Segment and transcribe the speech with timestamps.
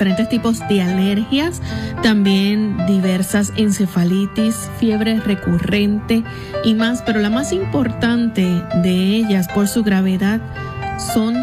[0.00, 1.60] Diferentes, tipos de alergias,
[2.02, 6.24] también diversas encefalitis, fiebre recurrente
[6.64, 10.40] y más, pero la más importante de ellas por su gravedad
[11.12, 11.36] son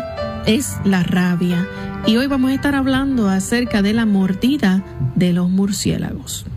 [0.47, 1.67] es la rabia.
[2.08, 6.47] Y hoy vamos a estar hablando acerca de la mordida de los murciélagos.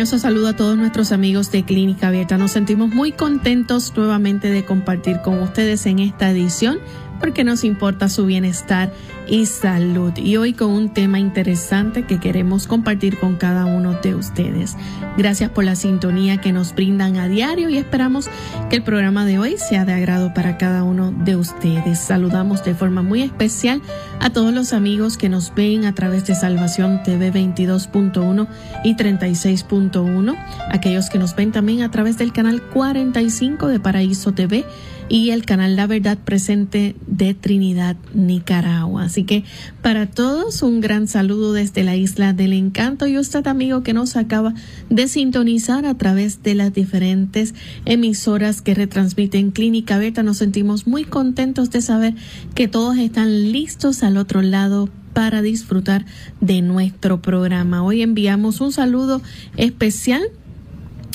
[0.00, 2.38] Cariñoso saludo a todos nuestros amigos de Clínica Abierta.
[2.38, 6.78] Nos sentimos muy contentos nuevamente de compartir con ustedes en esta edición
[7.18, 8.94] porque nos importa su bienestar
[9.30, 10.12] y salud.
[10.16, 14.76] Y hoy con un tema interesante que queremos compartir con cada uno de ustedes.
[15.16, 18.28] Gracias por la sintonía que nos brindan a diario y esperamos
[18.68, 22.00] que el programa de hoy sea de agrado para cada uno de ustedes.
[22.00, 23.80] Saludamos de forma muy especial
[24.18, 28.48] a todos los amigos que nos ven a través de Salvación TV 22.1
[28.82, 30.36] y 36.1,
[30.70, 34.64] aquellos que nos ven también a través del canal 45 de Paraíso TV
[35.10, 39.02] y el canal La Verdad Presente de Trinidad, Nicaragua.
[39.02, 39.42] Así que
[39.82, 44.16] para todos un gran saludo desde la isla del encanto y usted amigo que nos
[44.16, 44.54] acaba
[44.88, 47.54] de sintonizar a través de las diferentes
[47.84, 50.22] emisoras que retransmiten Clínica Abierta.
[50.22, 52.14] Nos sentimos muy contentos de saber
[52.54, 56.06] que todos están listos al otro lado para disfrutar
[56.40, 57.82] de nuestro programa.
[57.82, 59.20] Hoy enviamos un saludo
[59.56, 60.22] especial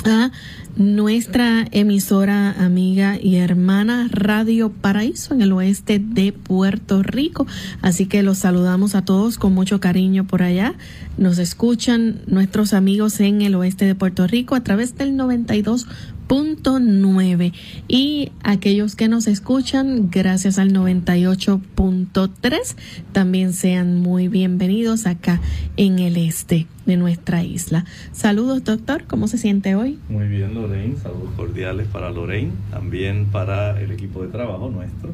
[0.03, 0.31] a
[0.75, 7.47] nuestra emisora amiga y hermana Radio Paraíso en el oeste de Puerto Rico.
[7.81, 10.74] Así que los saludamos a todos con mucho cariño por allá.
[11.18, 15.88] Nos escuchan nuestros amigos en el oeste de Puerto Rico a través del 92
[16.28, 17.53] punto nueve
[17.88, 22.75] y aquellos que nos escuchan gracias al 98.3
[23.12, 25.40] también sean muy bienvenidos acá
[25.78, 27.86] en el este de nuestra isla.
[28.12, 30.00] Saludos doctor, ¿cómo se siente hoy?
[30.09, 35.12] Muy bien Lorraine, saludos cordiales para Lorraine, también para el equipo de trabajo nuestro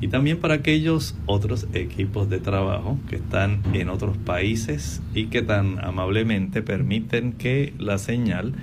[0.00, 5.42] y también para aquellos otros equipos de trabajo que están en otros países y que
[5.42, 8.54] tan amablemente permiten que la señal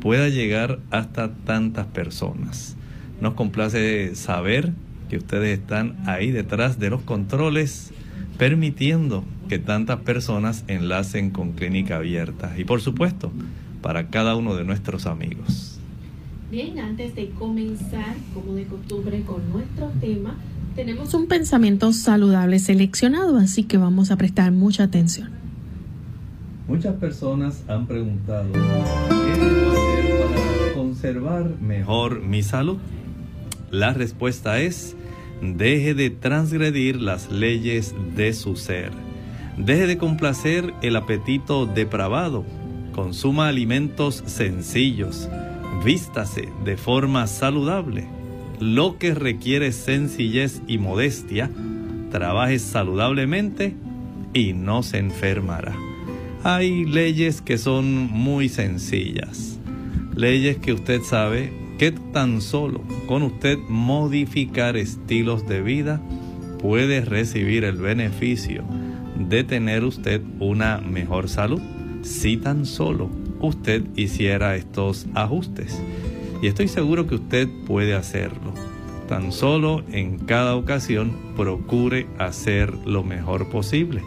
[0.00, 2.76] pueda llegar hasta tantas personas.
[3.20, 4.72] Nos complace saber
[5.08, 7.92] que ustedes están ahí detrás de los controles,
[8.38, 13.32] permitiendo que tantas personas enlacen con Clínica Abierta y por supuesto
[13.82, 15.78] para cada uno de nuestros amigos.
[16.50, 20.36] Bien, antes de comenzar, como de costumbre, con nuestro tema,
[20.74, 25.30] tenemos un pensamiento saludable seleccionado, así que vamos a prestar mucha atención.
[26.66, 29.69] Muchas personas han preguntado, ¿qué debo hacer para
[31.60, 32.78] mejor mi salud?
[33.70, 34.96] La respuesta es,
[35.40, 38.90] deje de transgredir las leyes de su ser.
[39.56, 42.44] Deje de complacer el apetito depravado.
[42.92, 45.28] Consuma alimentos sencillos.
[45.84, 48.06] Vístase de forma saludable.
[48.58, 51.50] Lo que requiere sencillez y modestia,
[52.10, 53.74] trabaje saludablemente
[54.34, 55.74] y no se enfermará.
[56.42, 59.59] Hay leyes que son muy sencillas,
[60.20, 66.00] leyes que usted sabe que tan solo con usted modificar estilos de vida
[66.58, 68.62] puede recibir el beneficio
[69.16, 71.60] de tener usted una mejor salud
[72.02, 75.80] si tan solo usted hiciera estos ajustes.
[76.42, 78.54] Y estoy seguro que usted puede hacerlo.
[79.08, 84.02] Tan solo en cada ocasión procure hacer lo mejor posible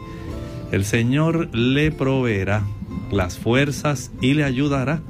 [0.73, 2.63] el Señor le proveerá
[3.11, 5.03] las fuerzas y le ayudará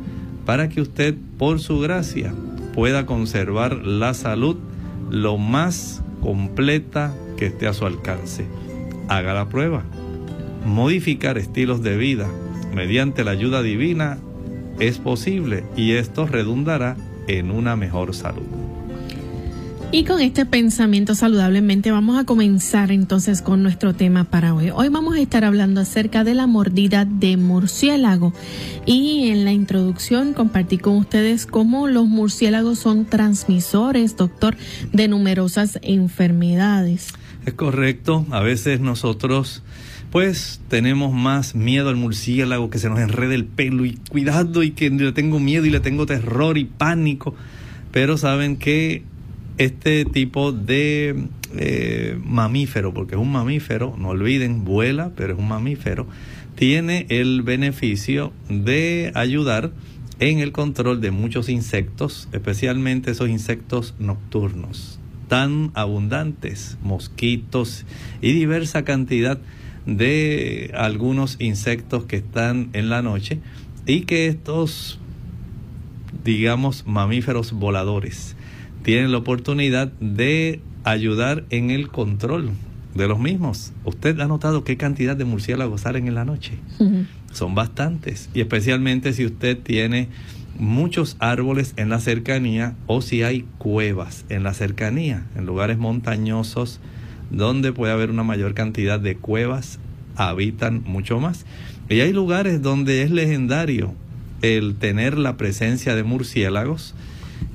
[0.45, 2.33] para que usted, por su gracia,
[2.73, 4.57] pueda conservar la salud
[5.09, 8.45] lo más completa que esté a su alcance.
[9.07, 9.83] Haga la prueba.
[10.65, 12.27] Modificar estilos de vida
[12.73, 14.17] mediante la ayuda divina
[14.79, 16.97] es posible y esto redundará
[17.27, 18.62] en una mejor salud.
[19.95, 24.71] Y con este pensamiento saludablemente vamos a comenzar entonces con nuestro tema para hoy.
[24.73, 28.33] Hoy vamos a estar hablando acerca de la mordida de murciélago.
[28.87, 34.57] Y en la introducción compartí con ustedes cómo los murciélagos son transmisores, doctor,
[34.91, 37.09] de numerosas enfermedades.
[37.45, 39.61] Es correcto, a veces nosotros
[40.09, 44.71] pues tenemos más miedo al murciélago que se nos enrede el pelo y cuidado y
[44.71, 47.35] que le tengo miedo y le tengo terror y pánico.
[47.91, 49.03] Pero saben que
[49.57, 55.47] este tipo de eh, mamífero, porque es un mamífero, no olviden, vuela, pero es un
[55.47, 56.07] mamífero,
[56.55, 59.71] tiene el beneficio de ayudar
[60.19, 67.85] en el control de muchos insectos, especialmente esos insectos nocturnos, tan abundantes, mosquitos
[68.21, 69.39] y diversa cantidad
[69.85, 73.39] de algunos insectos que están en la noche
[73.85, 74.99] y que estos,
[76.23, 78.35] digamos, mamíferos voladores,
[78.83, 82.51] tienen la oportunidad de ayudar en el control
[82.93, 83.73] de los mismos.
[83.85, 86.53] ¿Usted ha notado qué cantidad de murciélagos salen en la noche?
[87.31, 88.29] Son bastantes.
[88.33, 90.09] Y especialmente si usted tiene
[90.59, 96.79] muchos árboles en la cercanía o si hay cuevas en la cercanía, en lugares montañosos
[97.31, 99.79] donde puede haber una mayor cantidad de cuevas,
[100.15, 101.45] habitan mucho más.
[101.89, 103.95] Y hay lugares donde es legendario
[104.41, 106.93] el tener la presencia de murciélagos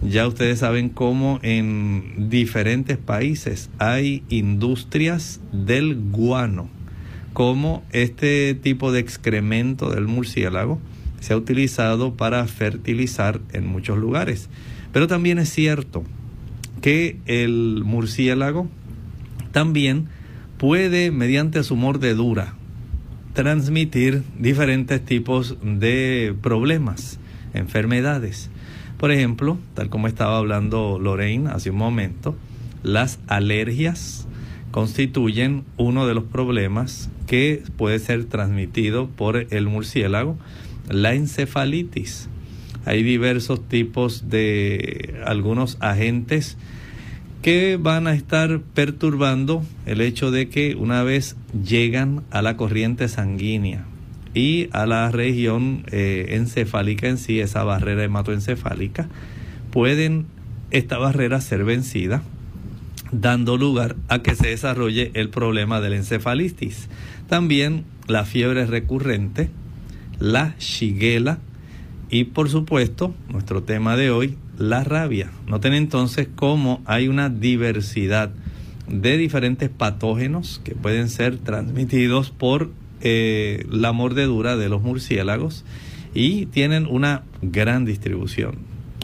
[0.02, 6.68] ya ustedes saben cómo en diferentes países hay industrias del guano,
[7.32, 10.80] como este tipo de excremento del murciélago
[11.20, 14.48] se ha utilizado para fertilizar en muchos lugares.
[14.92, 16.04] Pero también es cierto
[16.80, 18.68] que el murciélago
[19.52, 20.08] también
[20.58, 22.54] puede, mediante su mordedura,
[23.34, 27.18] transmitir diferentes tipos de problemas,
[27.54, 28.50] enfermedades.
[28.98, 32.34] Por ejemplo, tal como estaba hablando Lorraine hace un momento,
[32.82, 34.26] las alergias
[34.72, 40.36] constituyen uno de los problemas que puede ser transmitido por el murciélago,
[40.88, 42.28] la encefalitis.
[42.86, 46.56] Hay diversos tipos de algunos agentes
[47.42, 53.06] que van a estar perturbando el hecho de que una vez llegan a la corriente
[53.08, 53.84] sanguínea,
[54.34, 59.08] y a la región eh, encefálica en sí, esa barrera hematoencefálica,
[59.70, 60.26] pueden
[60.70, 62.22] esta barrera ser vencida,
[63.10, 66.88] dando lugar a que se desarrolle el problema de la encefalitis.
[67.28, 69.50] También la fiebre recurrente,
[70.18, 71.38] la shigela
[72.10, 75.30] y por supuesto, nuestro tema de hoy, la rabia.
[75.46, 78.30] Noten entonces cómo hay una diversidad
[78.88, 85.64] de diferentes patógenos que pueden ser transmitidos por eh, la mordedura de los murciélagos
[86.14, 88.56] y tienen una gran distribución.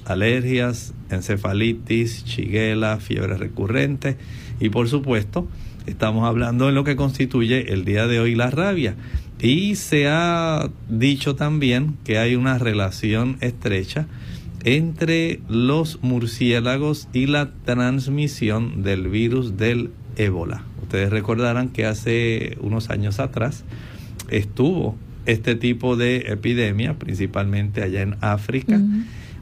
[0.04, 4.16] Alergias, encefalitis, chiguela, fiebre recurrente
[4.60, 5.48] y por supuesto
[5.86, 8.96] estamos hablando de lo que constituye el día de hoy la rabia.
[9.40, 14.06] Y se ha dicho también que hay una relación estrecha
[14.64, 20.64] entre los murciélagos y la transmisión del virus del ébola.
[20.82, 23.64] Ustedes recordarán que hace unos años atrás
[24.36, 28.80] estuvo este tipo de epidemia, principalmente allá en África,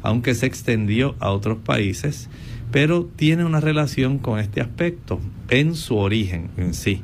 [0.03, 2.29] aunque se extendió a otros países,
[2.71, 5.21] pero tiene una relación con este aspecto
[5.51, 7.03] en su origen en sí.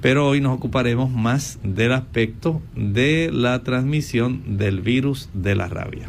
[0.00, 6.08] Pero hoy nos ocuparemos más del aspecto de la transmisión del virus de la rabia.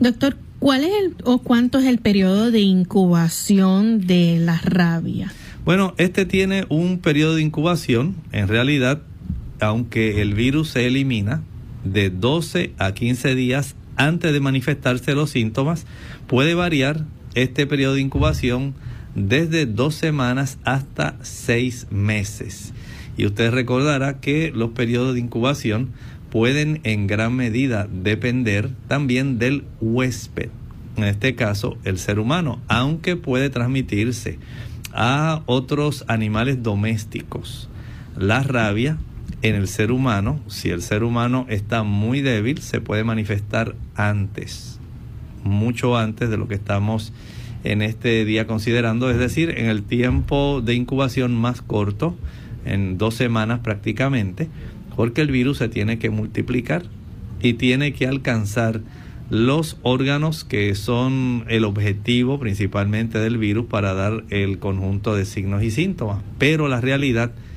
[0.00, 5.32] Doctor, ¿cuál es el o cuánto es el periodo de incubación de la rabia?
[5.64, 9.02] Bueno, este tiene un periodo de incubación, en realidad
[9.62, 11.42] aunque el virus se elimina
[11.84, 15.86] de 12 a 15 días antes de manifestarse los síntomas,
[16.26, 17.04] puede variar
[17.34, 18.74] este periodo de incubación
[19.14, 22.72] desde dos semanas hasta seis meses.
[23.16, 25.90] Y usted recordará que los periodos de incubación
[26.30, 30.48] pueden en gran medida depender también del huésped,
[30.96, 34.38] en este caso el ser humano, aunque puede transmitirse
[34.92, 37.68] a otros animales domésticos.
[38.16, 38.98] La rabia
[39.42, 44.78] en el ser humano, si el ser humano está muy débil, se puede manifestar antes,
[45.44, 47.12] mucho antes de lo que estamos
[47.64, 52.16] en este día considerando, es decir, en el tiempo de incubación más corto,
[52.64, 54.48] en dos semanas prácticamente,
[54.96, 56.84] porque el virus se tiene que multiplicar
[57.40, 58.80] y tiene que alcanzar
[59.30, 65.62] los órganos que son el objetivo principalmente del virus para dar el conjunto de signos
[65.62, 66.22] y síntomas.
[66.38, 67.51] Pero la realidad es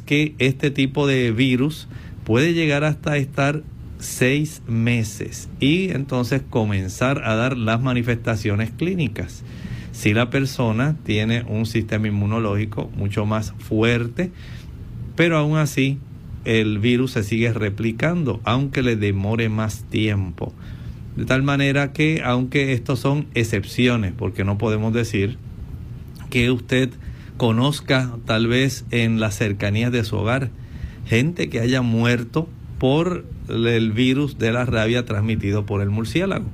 [0.00, 1.88] que este tipo de virus
[2.24, 3.62] puede llegar hasta estar
[3.98, 9.44] seis meses y entonces comenzar a dar las manifestaciones clínicas.
[9.92, 14.30] Si la persona tiene un sistema inmunológico mucho más fuerte,
[15.16, 15.98] pero aún así
[16.44, 20.52] el virus se sigue replicando, aunque le demore más tiempo.
[21.16, 25.36] De tal manera que, aunque estos son excepciones, porque no podemos decir
[26.30, 26.90] que usted
[27.42, 30.50] conozca tal vez en las cercanías de su hogar
[31.08, 36.46] gente que haya muerto por el virus de la rabia transmitido por el murciélago.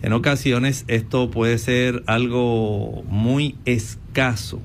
[0.00, 4.62] En ocasiones esto puede ser algo muy escaso,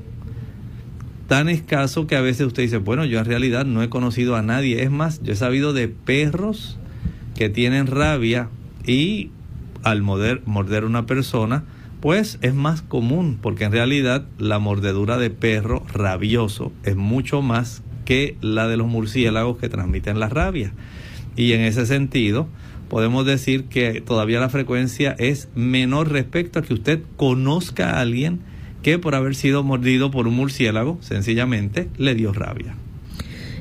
[1.28, 4.42] tan escaso que a veces usted dice, bueno, yo en realidad no he conocido a
[4.42, 4.82] nadie.
[4.82, 6.78] Es más, yo he sabido de perros
[7.36, 8.48] que tienen rabia
[8.88, 9.30] y
[9.84, 11.66] al morder, morder una persona,
[12.06, 17.82] pues es más común, porque en realidad la mordedura de perro rabioso es mucho más
[18.06, 20.72] que la de los murciélagos que transmiten la rabia.
[21.36, 22.48] Y en ese sentido,
[22.90, 28.42] podemos decir que todavía la frecuencia es menor respecto a que usted conozca a alguien
[28.84, 32.76] que por haber sido mordido por un murciélago, sencillamente le dio rabia.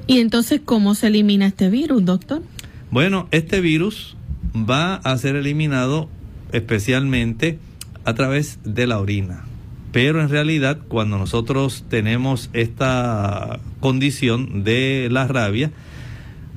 [0.06, 2.42] ¿Y entonces cómo se elimina este virus, doctor?
[2.90, 4.18] Bueno, este virus
[4.54, 6.10] va a ser eliminado
[6.52, 7.58] especialmente
[8.04, 9.44] a través de la orina.
[9.92, 15.70] Pero en realidad cuando nosotros tenemos esta condición de la rabia,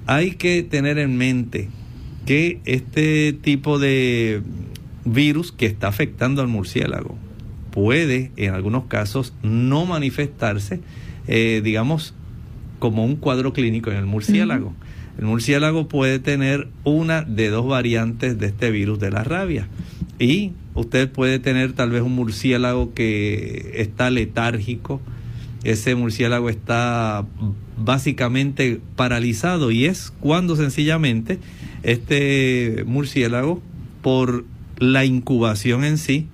[0.08, 1.70] hay que tener en mente
[2.26, 4.42] que este tipo de
[5.06, 7.16] virus que está afectando al murciélago,
[7.72, 10.82] puede en algunos casos no manifestarse,
[11.28, 12.16] eh, digamos,
[12.80, 14.74] como un cuadro clínico en el murciélago.
[15.18, 19.68] El murciélago puede tener una de dos variantes de este virus de la rabia.
[20.20, 25.02] Y usted puede tener tal vez un murciélago que está letárgico,
[25.64, 27.26] ese murciélago está
[27.78, 31.40] básicamente paralizado y es cuando sencillamente
[31.84, 33.62] este murciélago
[34.02, 34.46] por
[34.78, 36.28] la incubación en sí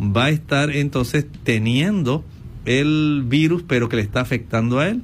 [0.00, 2.24] va a estar entonces teniendo
[2.64, 5.02] el virus, pero que le está afectando a él.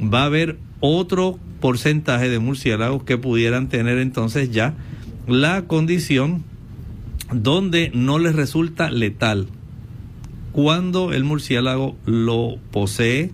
[0.00, 4.74] Va a haber otro porcentaje de murciélagos que pudieran tener entonces ya
[5.26, 6.44] la condición
[7.32, 9.48] donde no les resulta letal.
[10.52, 13.32] Cuando el murciélago lo posee,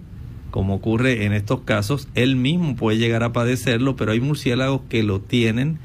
[0.50, 5.02] como ocurre en estos casos, él mismo puede llegar a padecerlo, pero hay murciélagos que
[5.02, 5.78] lo tienen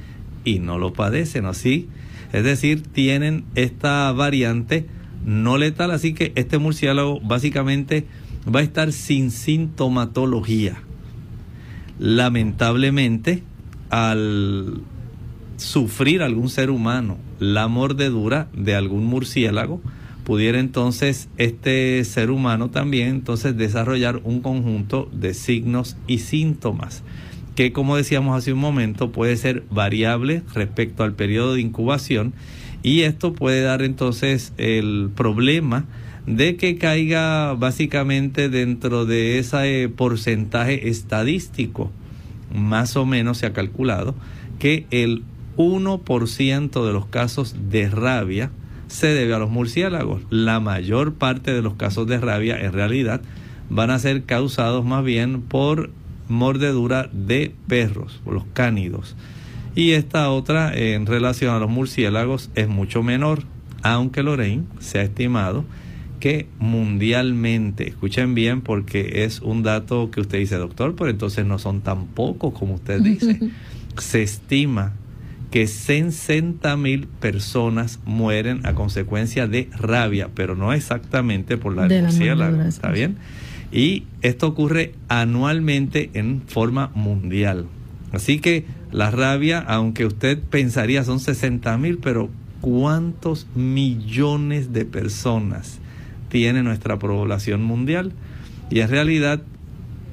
[0.44, 1.88] y no lo padecen, así.
[2.34, 4.86] Es decir, tienen esta variante
[5.25, 8.06] no letal, así que este murciélago básicamente
[8.54, 10.82] va a estar sin sintomatología.
[12.00, 13.44] Lamentablemente,
[13.89, 14.82] al
[15.58, 19.81] sufrir algún ser humano la mordedura de algún murciélago,
[20.24, 27.03] pudiera entonces este ser humano también entonces desarrollar un conjunto de signos y síntomas
[27.60, 32.31] que como decíamos hace un momento puede ser variable respecto al periodo de incubación
[32.84, 35.86] y esto puede dar entonces el problema
[36.25, 41.91] de que caiga básicamente dentro de ese porcentaje estadístico.
[42.53, 44.15] Más o menos se ha calculado
[44.58, 45.24] que el
[45.60, 48.50] 1% de los casos de rabia
[48.88, 50.22] se debe a los murciélagos.
[50.30, 53.22] La mayor parte de los casos de rabia en realidad
[53.70, 55.92] van a ser causados más bien por
[56.30, 59.18] mordedura de perros, por los cánidos.
[59.75, 63.44] Y esta otra, en relación a los murciélagos, es mucho menor,
[63.84, 65.66] aunque Lorraine se ha estimado
[66.22, 71.60] que mundialmente, escuchen bien porque es un dato que usted dice, doctor, pero entonces no
[71.60, 73.39] son tan pocos como usted dice.
[73.98, 74.94] se estima
[75.51, 82.62] que 60 mil personas mueren a consecuencia de rabia, pero no exactamente por la murciélago,
[82.62, 83.18] ¿está bien?
[83.72, 87.65] Y esto ocurre anualmente en forma mundial.
[88.12, 92.29] Así que la rabia, aunque usted pensaría son 60 mil, pero
[92.62, 95.79] ¿cuántos millones de personas
[96.29, 98.13] tiene nuestra población mundial?
[98.70, 99.41] Y en realidad,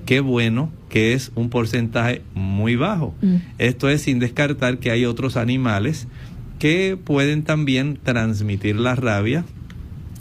[0.05, 3.15] qué bueno que es un porcentaje muy bajo.
[3.21, 3.35] Mm.
[3.59, 6.09] Esto es sin descartar que hay otros animales
[6.59, 9.45] que pueden también transmitir la rabia,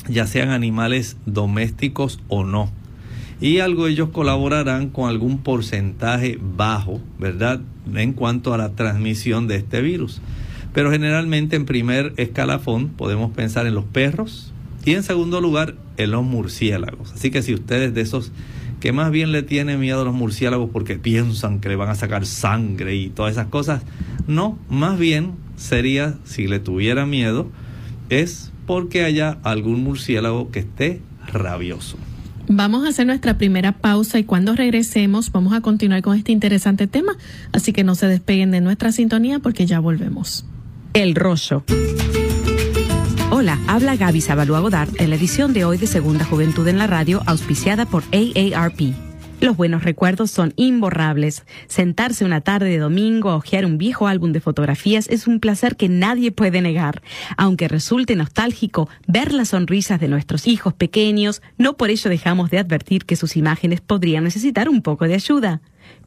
[0.09, 2.73] ya sean animales domésticos o no
[3.39, 7.61] y algo ellos colaborarán con algún porcentaje bajo, ¿verdad?
[7.93, 10.19] En cuanto a la transmisión de este virus.
[10.73, 14.51] Pero generalmente en primer escalafón podemos pensar en los perros
[14.83, 17.13] y en segundo lugar en los murciélagos.
[17.13, 18.33] Así que si ustedes de esos
[18.79, 21.95] que más bien le tiene miedo a los murciélagos porque piensan que le van a
[21.95, 23.83] sacar sangre y todas esas cosas.
[24.27, 27.49] No, más bien sería, si le tuviera miedo,
[28.09, 31.01] es porque haya algún murciélago que esté
[31.31, 31.97] rabioso.
[32.47, 36.85] Vamos a hacer nuestra primera pausa y cuando regresemos vamos a continuar con este interesante
[36.85, 37.17] tema,
[37.51, 40.45] así que no se despeguen de nuestra sintonía porque ya volvemos.
[40.93, 41.63] El rollo.
[43.31, 46.85] Hola, habla Gaby Sabalua Godard en la edición de hoy de Segunda Juventud en la
[46.85, 48.93] Radio, auspiciada por AARP.
[49.41, 51.43] Los buenos recuerdos son imborrables.
[51.67, 55.75] Sentarse una tarde de domingo a hojear un viejo álbum de fotografías es un placer
[55.75, 57.01] que nadie puede negar.
[57.35, 62.59] Aunque resulte nostálgico ver las sonrisas de nuestros hijos pequeños, no por ello dejamos de
[62.59, 65.61] advertir que sus imágenes podrían necesitar un poco de ayuda.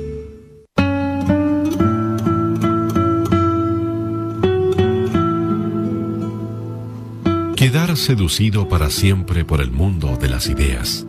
[7.67, 11.05] Quedar seducido para siempre por el mundo de las ideas.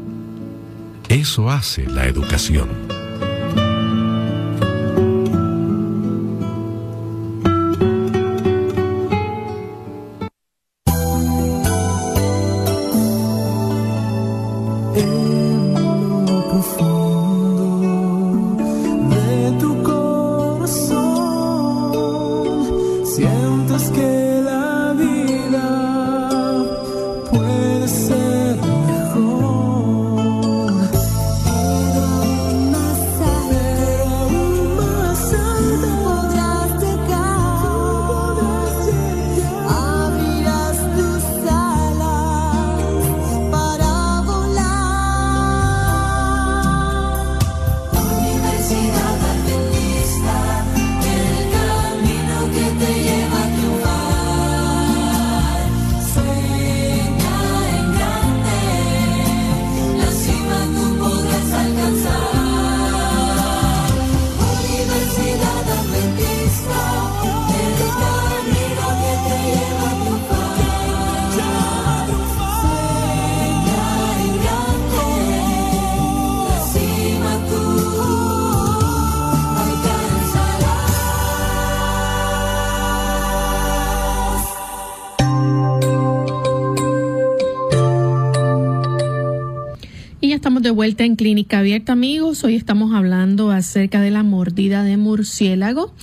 [1.07, 2.96] Eso hace la educación.
[90.87, 92.45] Vuelta en Clínica Abierta, amigos.
[92.45, 95.93] Hoy estamos hablando acerca de la mordida de murciélago.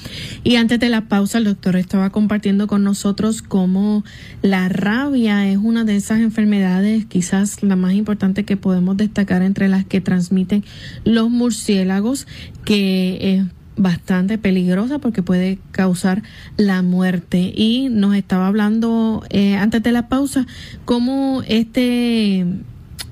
[0.42, 4.05] Y antes de la pausa, el doctor estaba compartiendo con nosotros cómo
[4.42, 9.70] la rabia es una de esas enfermedades, quizás la más importante que podemos destacar entre
[9.70, 10.62] las que transmiten
[11.05, 12.27] los murciélagos,
[12.66, 13.44] que es
[13.77, 16.23] bastante peligrosa porque puede causar
[16.59, 17.55] la muerte.
[17.57, 20.47] Y nos estaba hablando eh, antes de la pausa
[20.85, 22.44] cómo este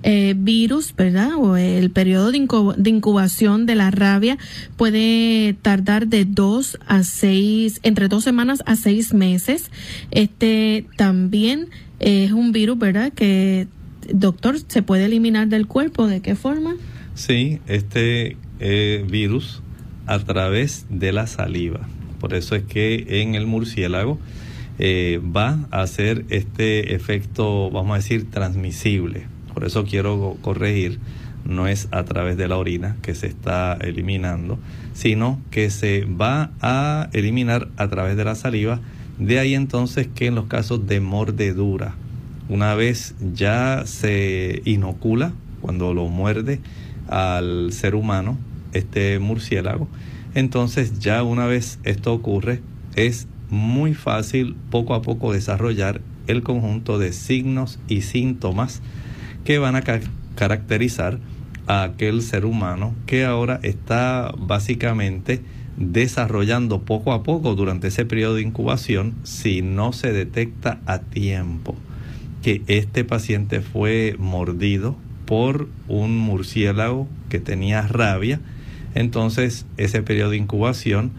[0.04, 1.30] eh, virus, ¿verdad?
[1.36, 2.38] O el periodo de,
[2.90, 4.36] incubación de la rabia
[4.76, 9.70] puede tardar de dos a seis, entre dos semanas a seis meses.
[10.10, 11.68] Este también
[12.00, 13.12] es un virus, ¿verdad?
[13.12, 13.68] Que,
[14.12, 16.08] doctor, se puede eliminar del cuerpo.
[16.08, 16.74] ¿De qué forma?
[17.14, 19.62] Sí, este eh, virus
[20.06, 21.88] a través de la saliva.
[22.18, 24.18] Por eso es que en el murciélago
[24.80, 30.98] eh, va a hacer este efecto, vamos a decir, transmisible por eso quiero corregir,
[31.44, 34.58] no es a través de la orina que se está eliminando,
[34.94, 38.80] sino que se va a eliminar a través de la saliva.
[39.18, 41.94] De ahí entonces que en los casos de mordedura,
[42.48, 46.60] una vez ya se inocula, cuando lo muerde
[47.08, 48.38] al ser humano,
[48.72, 49.88] este murciélago,
[50.34, 52.60] entonces ya una vez esto ocurre,
[52.96, 58.80] es muy fácil poco a poco desarrollar el conjunto de signos y síntomas
[59.44, 59.82] que van a
[60.34, 61.18] caracterizar
[61.66, 65.42] a aquel ser humano que ahora está básicamente
[65.76, 71.76] desarrollando poco a poco durante ese periodo de incubación si no se detecta a tiempo
[72.42, 78.40] que este paciente fue mordido por un murciélago que tenía rabia,
[78.94, 81.12] entonces ese periodo de incubación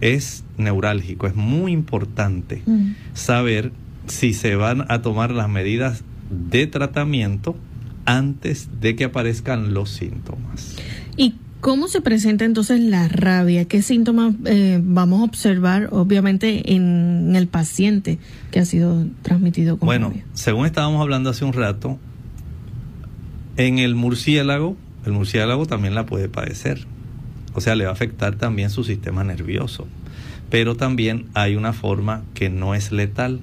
[0.00, 1.26] es neurálgico.
[1.26, 2.94] Es muy importante mm.
[3.14, 3.72] saber
[4.06, 7.56] si se van a tomar las medidas de tratamiento
[8.04, 10.76] antes de que aparezcan los síntomas.
[11.16, 13.66] ¿Y cómo se presenta entonces la rabia?
[13.66, 18.18] ¿Qué síntomas eh, vamos a observar, obviamente, en el paciente
[18.50, 21.98] que ha sido transmitido con bueno, según estábamos hablando hace un rato,
[23.56, 26.86] en el murciélago, el murciélago también la puede padecer.
[27.54, 29.86] O sea, le va a afectar también su sistema nervioso.
[30.50, 33.40] Pero también hay una forma que no es letal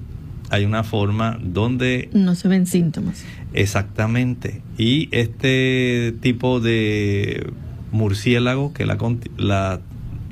[0.54, 2.08] hay una forma donde...
[2.12, 3.24] No se ven síntomas.
[3.54, 4.62] Exactamente.
[4.78, 7.50] Y este tipo de
[7.90, 8.96] murciélago que la,
[9.36, 9.80] la,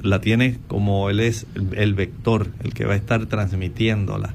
[0.01, 4.35] la tiene como él es el vector, el que va a estar transmitiéndola.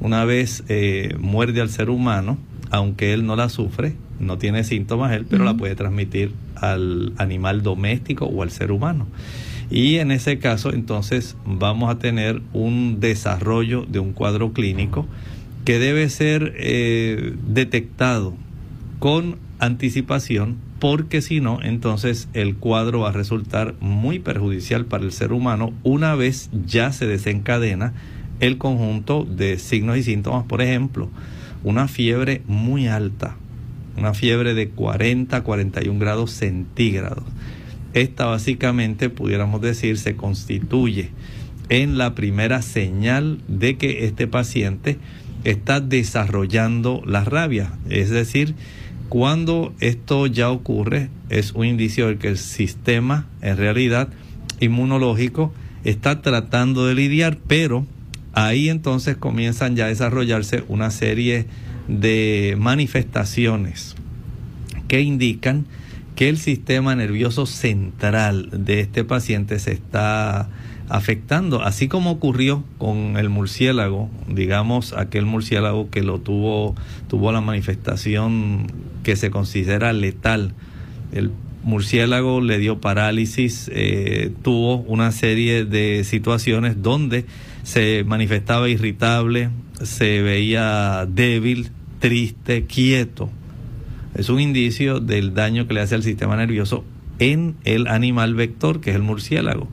[0.00, 2.36] Una vez eh, muerde al ser humano,
[2.70, 7.62] aunque él no la sufre, no tiene síntomas él, pero la puede transmitir al animal
[7.62, 9.06] doméstico o al ser humano.
[9.70, 15.06] Y en ese caso, entonces, vamos a tener un desarrollo de un cuadro clínico
[15.64, 18.34] que debe ser eh, detectado
[18.98, 25.12] con anticipación, porque si no, entonces el cuadro va a resultar muy perjudicial para el
[25.12, 27.92] ser humano una vez ya se desencadena
[28.40, 30.46] el conjunto de signos y síntomas.
[30.46, 31.10] Por ejemplo,
[31.62, 33.36] una fiebre muy alta,
[33.96, 37.24] una fiebre de 40 41 grados centígrados
[37.94, 41.10] esta básicamente, pudiéramos decir, se constituye
[41.68, 44.98] en la primera señal de que este paciente
[45.44, 47.72] está desarrollando la rabia.
[47.88, 48.54] Es decir,
[49.08, 54.08] cuando esto ya ocurre, es un indicio de que el sistema, en realidad,
[54.60, 55.52] inmunológico,
[55.84, 57.86] está tratando de lidiar, pero
[58.32, 61.46] ahí entonces comienzan ya a desarrollarse una serie
[61.88, 63.96] de manifestaciones
[64.86, 65.66] que indican
[66.20, 70.50] que el sistema nervioso central de este paciente se está
[70.90, 76.74] afectando, así como ocurrió con el murciélago, digamos aquel murciélago que lo tuvo,
[77.08, 78.66] tuvo la manifestación
[79.02, 80.52] que se considera letal.
[81.10, 81.30] El
[81.62, 87.24] murciélago le dio parálisis, eh, tuvo una serie de situaciones donde
[87.62, 89.48] se manifestaba irritable,
[89.82, 93.30] se veía débil, triste, quieto
[94.20, 96.84] es un indicio del daño que le hace al sistema nervioso
[97.18, 99.66] en el animal vector, que es el murciélago.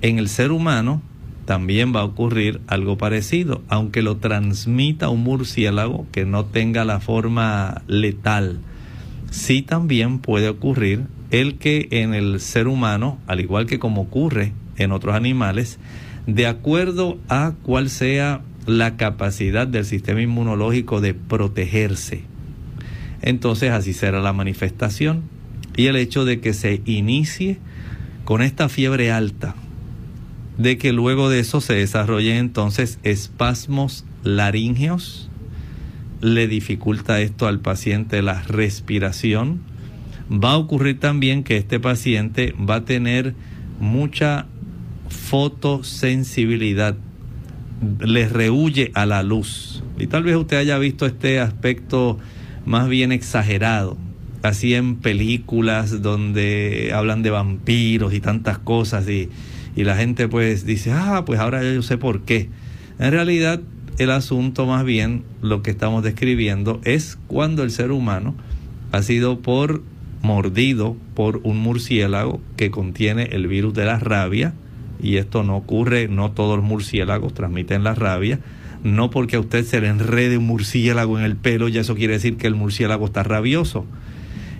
[0.00, 1.00] En el ser humano
[1.44, 6.98] también va a ocurrir algo parecido, aunque lo transmita un murciélago que no tenga la
[6.98, 8.58] forma letal.
[9.30, 14.52] Sí también puede ocurrir el que en el ser humano, al igual que como ocurre
[14.78, 15.78] en otros animales,
[16.26, 22.31] de acuerdo a cuál sea la capacidad del sistema inmunológico de protegerse
[23.22, 25.22] entonces así será la manifestación.
[25.76, 27.58] Y el hecho de que se inicie
[28.24, 29.54] con esta fiebre alta,
[30.58, 35.30] de que luego de eso se desarrollen entonces espasmos laringeos,
[36.20, 39.60] le dificulta esto al paciente la respiración.
[40.30, 43.34] Va a ocurrir también que este paciente va a tener
[43.80, 44.46] mucha
[45.08, 46.96] fotosensibilidad,
[48.00, 49.82] le rehuye a la luz.
[49.98, 52.18] Y tal vez usted haya visto este aspecto
[52.66, 53.96] más bien exagerado,
[54.42, 59.28] así en películas donde hablan de vampiros y tantas cosas y,
[59.76, 62.48] y la gente pues dice, ah, pues ahora yo sé por qué.
[62.98, 63.60] En realidad
[63.98, 68.34] el asunto más bien lo que estamos describiendo es cuando el ser humano
[68.90, 69.82] ha sido por
[70.22, 74.54] mordido por un murciélago que contiene el virus de la rabia
[75.02, 78.38] y esto no ocurre, no todos los murciélagos transmiten la rabia,
[78.82, 82.14] no porque a usted se le enrede un murciélago en el pelo, ya eso quiere
[82.14, 83.86] decir que el murciélago está rabioso.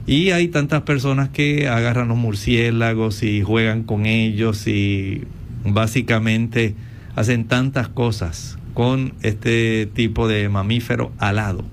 [0.07, 5.23] Y hay tantas personas que agarran los murciélagos y juegan con ellos y
[5.65, 6.75] básicamente
[7.15, 11.65] hacen tantas cosas con este tipo de mamífero alado.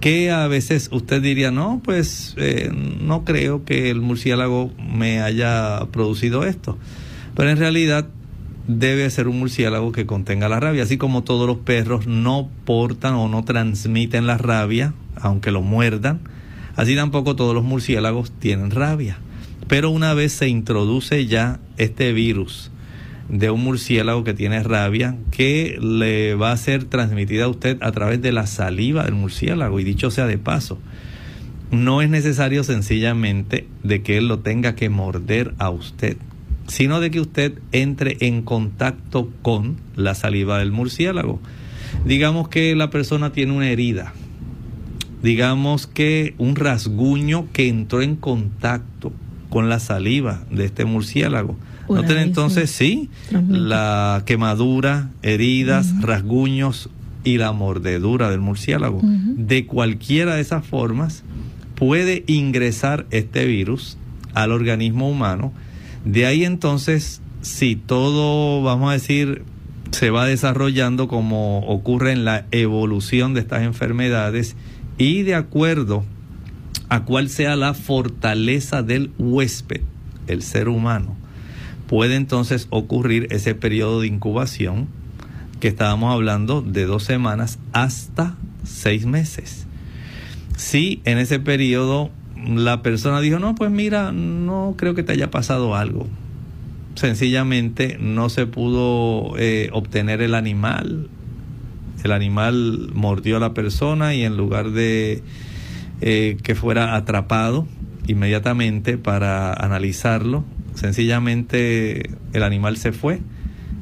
[0.00, 5.80] Que a veces usted diría, no, pues eh, no creo que el murciélago me haya
[5.92, 6.78] producido esto.
[7.34, 8.08] Pero en realidad
[8.68, 13.14] debe ser un murciélago que contenga la rabia, así como todos los perros no portan
[13.14, 16.20] o no transmiten la rabia, aunque lo muerdan,
[16.76, 19.18] así tampoco todos los murciélagos tienen rabia.
[19.66, 22.70] Pero una vez se introduce ya este virus
[23.28, 27.92] de un murciélago que tiene rabia que le va a ser transmitida a usted a
[27.92, 29.80] través de la saliva del murciélago.
[29.80, 30.78] Y dicho sea de paso,
[31.70, 36.16] no es necesario sencillamente de que él lo tenga que morder a usted,
[36.68, 41.40] sino de que usted entre en contacto con la saliva del murciélago.
[42.04, 44.12] Digamos que la persona tiene una herida,
[45.22, 49.12] digamos que un rasguño que entró en contacto
[49.50, 51.56] con la saliva de este murciélago.
[51.88, 56.90] Noten entonces, sí, la quemadura, heridas, rasguños
[57.24, 59.00] y la mordedura del murciélago.
[59.02, 61.24] De cualquiera de esas formas
[61.74, 63.96] puede ingresar este virus
[64.34, 65.52] al organismo humano.
[66.08, 69.42] De ahí entonces, si todo, vamos a decir,
[69.90, 74.56] se va desarrollando como ocurre en la evolución de estas enfermedades
[74.96, 76.06] y de acuerdo
[76.88, 79.82] a cuál sea la fortaleza del huésped,
[80.28, 81.14] el ser humano,
[81.88, 84.88] puede entonces ocurrir ese periodo de incubación
[85.60, 89.66] que estábamos hablando de dos semanas hasta seis meses.
[90.56, 92.10] Si en ese periodo
[92.46, 96.06] la persona dijo, no, pues mira, no creo que te haya pasado algo.
[96.94, 101.08] Sencillamente no se pudo eh, obtener el animal.
[102.02, 105.22] El animal mordió a la persona y en lugar de
[106.00, 107.66] eh, que fuera atrapado
[108.06, 113.20] inmediatamente para analizarlo, sencillamente el animal se fue.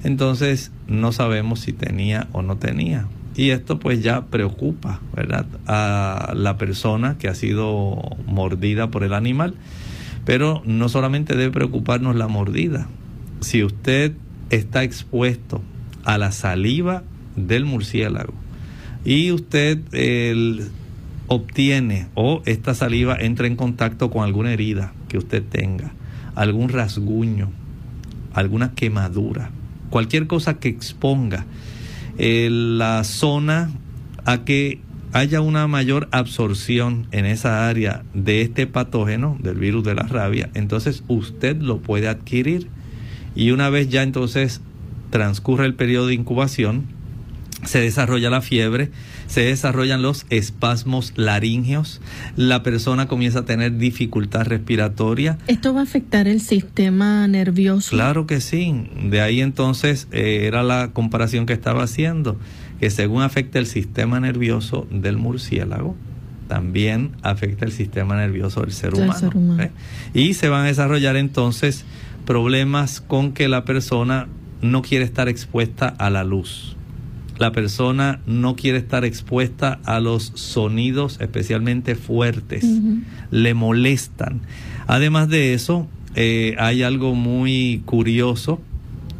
[0.03, 3.07] Entonces no sabemos si tenía o no tenía.
[3.37, 5.47] Y esto pues ya preocupa, ¿verdad?
[5.67, 9.55] A la persona que ha sido mordida por el animal.
[10.25, 12.89] Pero no solamente debe preocuparnos la mordida.
[13.41, 14.13] Si usted
[14.51, 15.61] está expuesto
[16.05, 17.05] a la saliva
[17.37, 18.33] del murciélago
[19.05, 19.81] y usted
[21.29, 25.93] obtiene o esta saliva entra en contacto con alguna herida que usted tenga,
[26.35, 27.51] algún rasguño,
[28.33, 29.51] alguna quemadura,
[29.91, 31.45] cualquier cosa que exponga
[32.19, 33.71] eh, la zona
[34.25, 34.81] a que
[35.13, 40.51] haya una mayor absorción en esa área de este patógeno, del virus de la rabia,
[40.55, 42.69] entonces usted lo puede adquirir.
[43.35, 44.61] Y una vez ya entonces
[45.11, 46.85] transcurre el periodo de incubación,
[47.65, 48.91] se desarrolla la fiebre,
[49.27, 52.01] se desarrollan los espasmos laringeos,
[52.37, 55.39] la persona comienza a tener dificultad respiratoria.
[55.47, 57.91] ¿Esto va a afectar el sistema nervioso?
[57.91, 58.89] Claro que sí.
[59.09, 62.39] De ahí entonces eh, era la comparación que estaba haciendo,
[62.79, 65.97] que según afecta el sistema nervioso del murciélago,
[66.49, 69.63] también afecta el sistema nervioso del ser humano.
[69.63, 69.71] ¿eh?
[70.15, 71.85] Y se van a desarrollar entonces
[72.25, 74.29] problemas con que la persona
[74.63, 76.76] no quiere estar expuesta a la luz
[77.39, 82.65] la persona no quiere estar expuesta a los sonidos especialmente fuertes,
[83.31, 84.41] le molestan.
[84.87, 88.61] Además de eso, eh, hay algo muy curioso,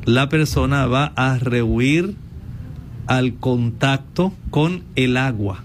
[0.05, 2.15] la persona va a rehuir
[3.07, 5.63] al contacto con el agua.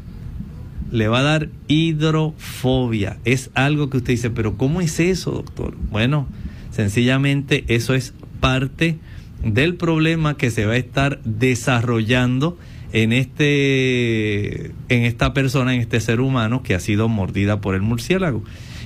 [0.92, 3.18] Le va a dar hidrofobia.
[3.24, 5.78] Es algo que usted dice, pero ¿cómo es eso, doctor?
[5.90, 6.28] Bueno,
[6.72, 9.00] sencillamente eso es parte
[9.44, 12.58] del problema que se va a estar desarrollando
[12.94, 17.82] en este en esta persona, en este ser humano que ha sido mordida por el
[17.82, 18.44] murciélago.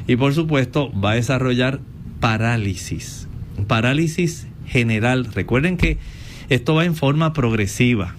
[0.08, 1.80] Y por supuesto, va a desarrollar
[2.20, 3.28] parálisis.
[3.68, 5.26] Parálisis general.
[5.26, 5.98] Recuerden que
[6.50, 8.16] esto va en forma progresiva.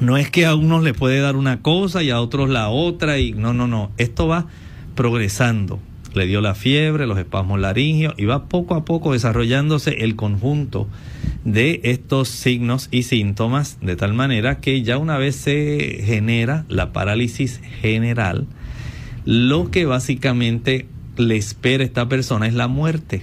[0.00, 3.18] No es que a unos le puede dar una cosa y a otros la otra
[3.18, 4.46] y no, no, no, esto va
[4.94, 5.78] progresando.
[6.14, 10.88] Le dio la fiebre, los espasmos laringios y va poco a poco desarrollándose el conjunto
[11.44, 16.92] de estos signos y síntomas de tal manera que ya una vez se genera la
[16.92, 18.46] parálisis general,
[19.24, 23.22] lo que básicamente le espera a esta persona es la muerte.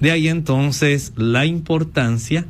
[0.00, 2.46] De ahí entonces la importancia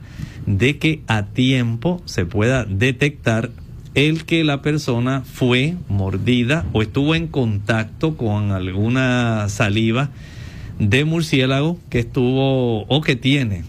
[0.47, 3.51] de que a tiempo se pueda detectar
[3.95, 10.11] el que la persona fue mordida o estuvo en contacto con alguna saliva
[10.79, 13.65] de murciélago que estuvo o que tiene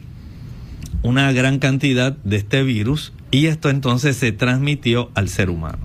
[1.02, 5.80] una gran cantidad de este virus y esto entonces se transmitió al ser humano.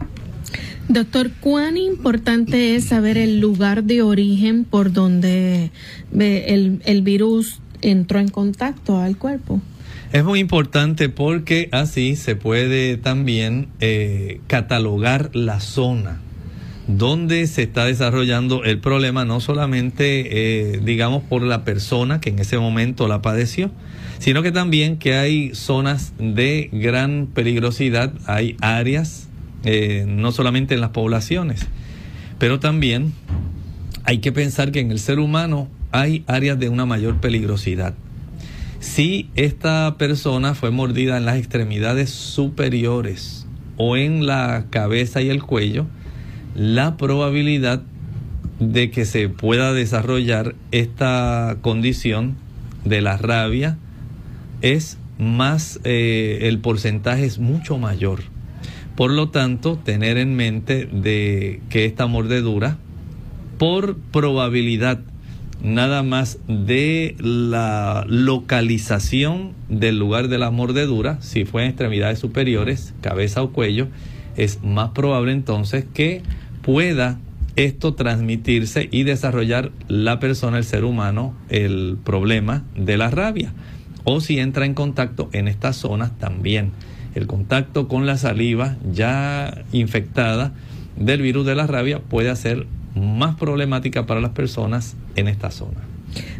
[0.88, 5.70] Doctor, ¿cuán importante es saber el lugar de origen por donde
[6.12, 9.62] el, el virus entró en contacto al cuerpo?
[10.14, 16.20] Es muy importante porque así se puede también eh, catalogar la zona
[16.86, 22.38] donde se está desarrollando el problema, no solamente, eh, digamos, por la persona que en
[22.38, 23.72] ese momento la padeció,
[24.20, 29.26] sino que también que hay zonas de gran peligrosidad, hay áreas,
[29.64, 31.66] eh, no solamente en las poblaciones,
[32.38, 33.12] pero también
[34.04, 37.94] hay que pensar que en el ser humano hay áreas de una mayor peligrosidad.
[38.84, 43.46] Si esta persona fue mordida en las extremidades superiores
[43.78, 45.86] o en la cabeza y el cuello,
[46.54, 47.82] la probabilidad
[48.60, 52.36] de que se pueda desarrollar esta condición
[52.84, 53.78] de la rabia
[54.60, 58.20] es más, eh, el porcentaje es mucho mayor.
[58.96, 62.76] Por lo tanto, tener en mente de que esta mordedura,
[63.58, 65.00] por probabilidad
[65.64, 72.94] nada más de la localización del lugar de la mordedura, si fue en extremidades superiores,
[73.00, 73.88] cabeza o cuello,
[74.36, 76.22] es más probable entonces que
[76.62, 77.18] pueda
[77.56, 83.52] esto transmitirse y desarrollar la persona, el ser humano, el problema de la rabia.
[84.04, 86.72] O si entra en contacto en estas zonas también.
[87.14, 90.52] El contacto con la saliva ya infectada
[90.96, 95.80] del virus de la rabia puede ser más problemática para las personas en esta zona.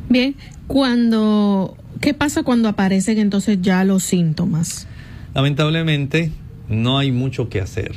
[0.09, 0.37] Bien,
[0.67, 4.87] cuando ¿qué pasa cuando aparecen entonces ya los síntomas?
[5.35, 6.31] Lamentablemente
[6.69, 7.93] no hay mucho que hacer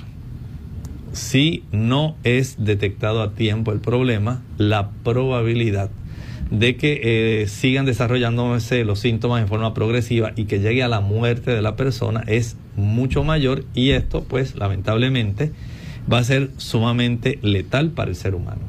[1.17, 5.89] si no es detectado a tiempo el problema, la probabilidad
[6.51, 11.01] de que eh, sigan desarrollándose los síntomas en forma progresiva y que llegue a la
[11.01, 15.51] muerte de la persona es mucho mayor y esto pues lamentablemente
[16.11, 18.61] va a ser sumamente letal para el ser humano.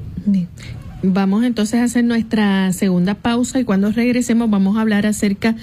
[1.02, 5.54] Vamos entonces a hacer nuestra segunda pausa y cuando regresemos vamos a hablar acerca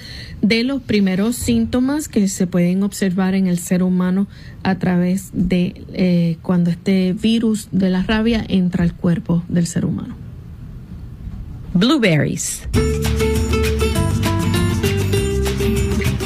[0.42, 4.28] de los primeros síntomas que se pueden observar en el ser humano
[4.64, 9.86] a través de eh, cuando este virus de la rabia entra al cuerpo del ser
[9.86, 10.16] humano.
[11.74, 12.62] Blueberries.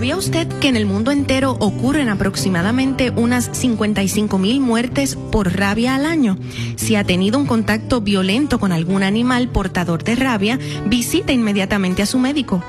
[0.00, 5.94] ¿Sabía usted que en el mundo entero ocurren aproximadamente unas 55 mil muertes por rabia
[5.94, 6.38] al año?
[6.76, 12.06] Si ha tenido un contacto violento con algún animal portador de rabia, visite inmediatamente a
[12.06, 12.64] su médico.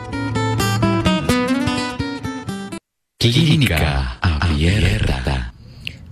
[3.18, 5.54] Clínica Abierta.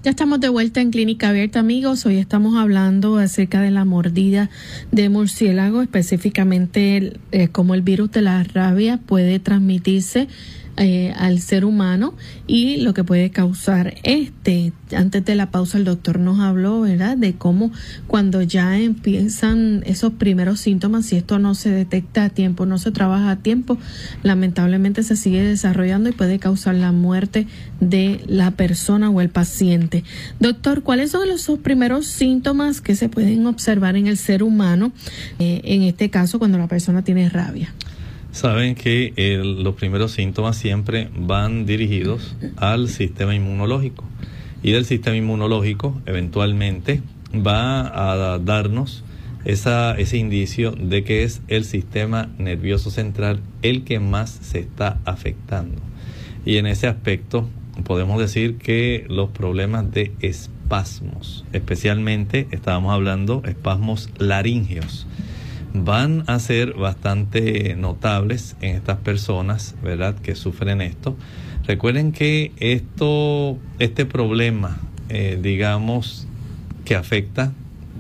[0.02, 2.06] Ya estamos de vuelta en Clínica Abierta, amigos.
[2.06, 4.50] Hoy estamos hablando acerca de la mordida
[4.94, 10.30] de murciélago, específicamente eh, cómo el virus de la rabia puede transmitirse
[10.82, 12.14] eh, al ser humano
[12.48, 14.72] y lo que puede causar este.
[14.96, 17.18] Antes de la pausa el doctor nos habló, ¿verdad?
[17.18, 17.72] De cómo
[18.08, 22.92] cuando ya empiezan esos primeros síntomas, si esto no se detecta a tiempo, no se
[22.92, 23.78] trabaja a tiempo,
[24.24, 27.46] lamentablemente se sigue desarrollando y puede causar la muerte
[27.82, 30.06] de la persona o el paciente.
[30.40, 34.94] Doctor, ¿cuáles son los primeros síntomas que se pueden observar en el ser humano,
[35.40, 37.74] eh, en este caso cuando la persona tiene rabia?
[38.32, 39.14] Saben que
[39.44, 44.04] los primeros síntomas siempre van dirigidos al sistema inmunológico
[44.62, 47.02] y del sistema inmunológico eventualmente
[47.34, 49.04] va a darnos
[49.46, 55.00] esa, ese indicio de que es el sistema nervioso central el que más se está
[55.06, 55.82] afectando.
[56.46, 57.50] Y en ese aspecto
[57.84, 65.08] podemos decir que los problemas de espasmos, especialmente estábamos hablando espasmos laringeos,
[65.74, 71.16] van a ser bastante notables en estas personas, ¿verdad?, que sufren esto.
[71.66, 76.28] Recuerden que esto, este problema, eh, digamos,
[76.86, 77.54] que afecta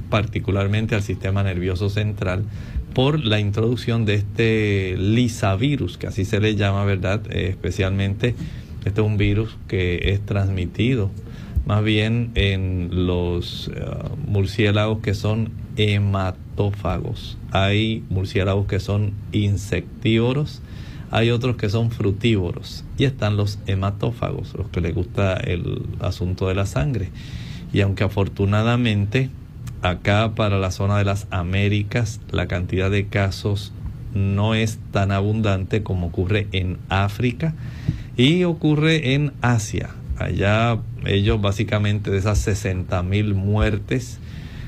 [0.10, 2.46] particularmente al sistema nervioso central
[2.94, 8.36] por la introducción de este lisavirus, que así se le llama, ¿verdad?, eh, especialmente
[8.86, 11.12] Este es un virus que es transmitido
[11.66, 13.86] más bien en los eh,
[14.26, 15.52] murciélagos que son
[17.52, 20.62] Hay murciélagos que son insectívoros,
[21.10, 26.50] hay otros que son frutívoros y están los hematófagos, los que les gusta el asunto
[26.50, 27.10] de la sangre.
[27.72, 29.30] Y aunque afortunadamente
[29.82, 33.72] acá para la zona de las Américas la cantidad de casos
[34.14, 37.54] no es tan abundante como ocurre en África
[38.18, 39.92] y ocurre en Asia.
[40.18, 44.20] Allá ellos básicamente de esas 60 mil muertes,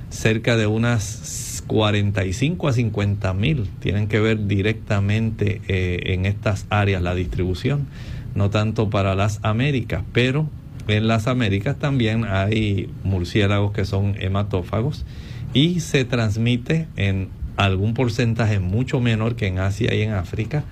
[0.10, 7.02] cerca de unas 45 a 50 mil tienen que ver directamente eh, en estas áreas
[7.02, 7.88] la distribución,
[8.36, 10.50] no tanto para las Américas, pero
[10.90, 15.06] en las Américas también hay murciélagos que son hematófagos
[15.54, 20.66] y se transmite en algún porcentaje mucho menor que en Asia y en África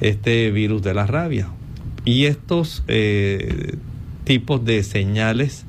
[0.00, 1.48] este virus de la rabia.
[2.06, 3.74] Y estos eh,
[4.24, 5.66] tipos de señales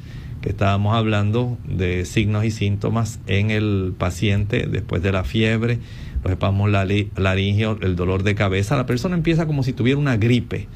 [0.47, 5.79] estábamos hablando de signos y síntomas en el paciente después de la fiebre,
[6.23, 10.67] los espasmos laringeos, el dolor de cabeza, la persona empieza como si tuviera una gripe,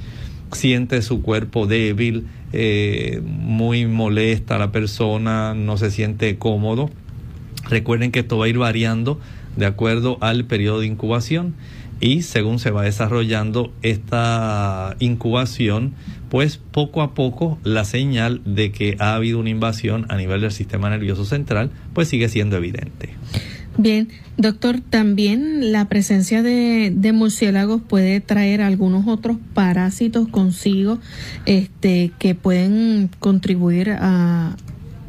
[0.51, 6.89] siente su cuerpo débil, eh, muy molesta la persona, no se siente cómodo.
[7.69, 9.19] Recuerden que esto va a ir variando
[9.55, 11.55] de acuerdo al periodo de incubación
[12.01, 15.93] y según se va desarrollando esta incubación,
[16.31, 20.53] pues poco a poco la señal de que ha habido una invasión a nivel del
[20.53, 23.09] sistema nervioso central, pues sigue siendo evidente.
[23.77, 24.07] Bien,
[24.37, 30.99] doctor, también la presencia de, de, murciélagos puede traer algunos otros parásitos consigo
[31.45, 34.55] este, que pueden contribuir a,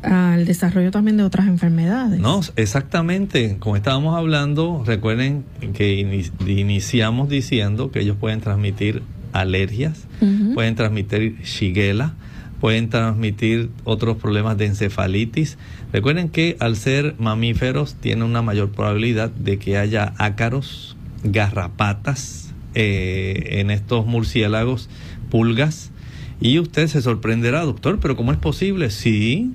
[0.03, 2.19] al desarrollo también de otras enfermedades.
[2.19, 3.59] No, exactamente.
[3.61, 9.03] Como estábamos hablando, recuerden que iniciamos diciendo que ellos pueden transmitir
[9.33, 10.07] alergias,
[10.55, 12.15] pueden transmitir shigella,
[12.61, 15.59] pueden transmitir otros problemas de encefalitis.
[15.93, 23.59] Recuerden que al ser mamíferos tiene una mayor probabilidad de que haya ácaros, garrapatas eh,
[23.61, 24.89] en estos murciélagos,
[25.29, 25.91] pulgas.
[26.41, 28.91] Y usted se sorprenderá, doctor, pero ¿cómo es posible?
[28.91, 29.53] Sí,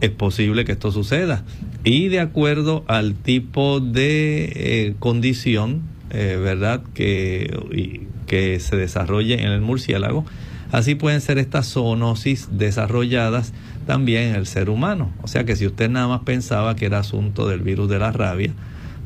[0.00, 1.44] es posible que esto suceda.
[1.84, 7.58] Y de acuerdo al tipo de eh, condición, eh, ¿verdad?, que,
[8.30, 10.24] que se desarrolle en el murciélago,
[10.70, 13.52] así pueden ser estas zoonosis desarrolladas
[13.88, 15.10] también en el ser humano.
[15.22, 18.12] O sea que si usted nada más pensaba que era asunto del virus de la
[18.12, 18.52] rabia,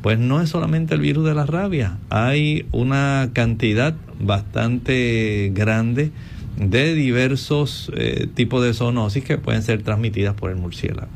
[0.03, 6.11] pues no es solamente el virus de la rabia, hay una cantidad bastante grande
[6.57, 11.09] de diversos eh, tipos de zoonosis que pueden ser transmitidas por el murciélago.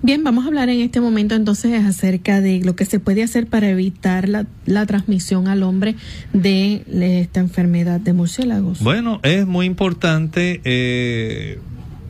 [0.00, 3.46] Bien, vamos a hablar en este momento entonces acerca de lo que se puede hacer
[3.46, 4.46] para evitar la,
[4.86, 5.96] transmisión al hombre
[6.32, 6.84] de,
[7.20, 8.80] esta enfermedad de murciélagos.
[8.80, 11.58] Bueno, es muy importante eh,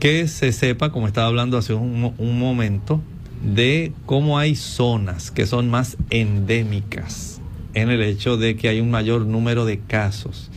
[0.00, 3.00] que se sepa, como estaba hablando hace un, un momento,
[3.42, 7.40] de cómo hay zonas que son más endémicas
[7.74, 10.50] en el hecho de que hay un mayor número de casos.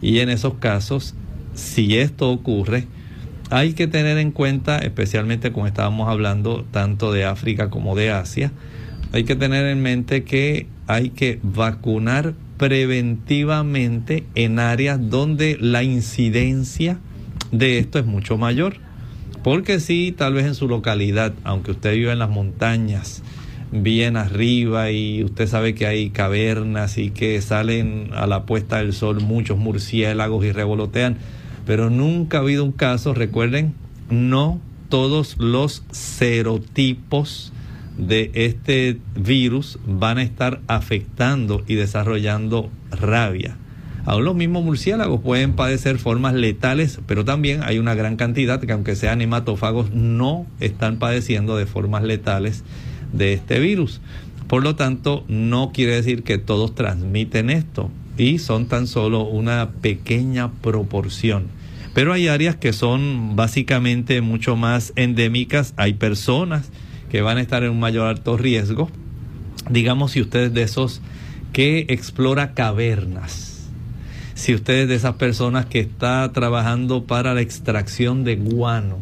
[0.00, 1.14] Y en esos casos
[1.54, 2.86] si esto ocurre,
[3.50, 8.52] hay que tener en cuenta, especialmente como estábamos hablando tanto de África como de Asia,
[9.12, 16.98] hay que tener en mente que hay que vacunar preventivamente en áreas donde la incidencia
[17.50, 18.76] de esto es mucho mayor.
[19.42, 23.22] Porque si tal vez en su localidad, aunque usted vive en las montañas,
[23.72, 28.92] bien arriba y usted sabe que hay cavernas y que salen a la puesta del
[28.92, 31.16] sol muchos murciélagos y revolotean,
[31.70, 33.74] pero nunca ha habido un caso, recuerden,
[34.10, 37.52] no todos los serotipos
[37.96, 43.56] de este virus van a estar afectando y desarrollando rabia.
[44.04, 48.72] Aún los mismos murciélagos pueden padecer formas letales, pero también hay una gran cantidad que
[48.72, 52.64] aunque sean hematófagos no están padeciendo de formas letales
[53.12, 54.00] de este virus.
[54.48, 59.70] Por lo tanto, no quiere decir que todos transmiten esto y son tan solo una
[59.80, 61.59] pequeña proporción.
[61.94, 66.70] Pero hay áreas que son básicamente mucho más endémicas, hay personas
[67.10, 68.90] que van a estar en un mayor alto riesgo.
[69.68, 71.02] Digamos si usted es de esos
[71.52, 73.68] que explora cavernas,
[74.34, 78.98] si usted es de esas personas que está trabajando para la extracción de guano,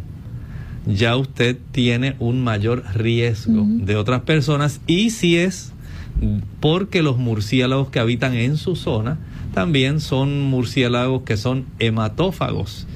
[0.87, 4.81] ya usted tiene un mayor riesgo de otras personas.
[4.87, 5.73] Y si es
[6.61, 9.19] porque los murciélagos que habitan en su zona
[9.55, 12.87] también son murciélagos que son hematófagos.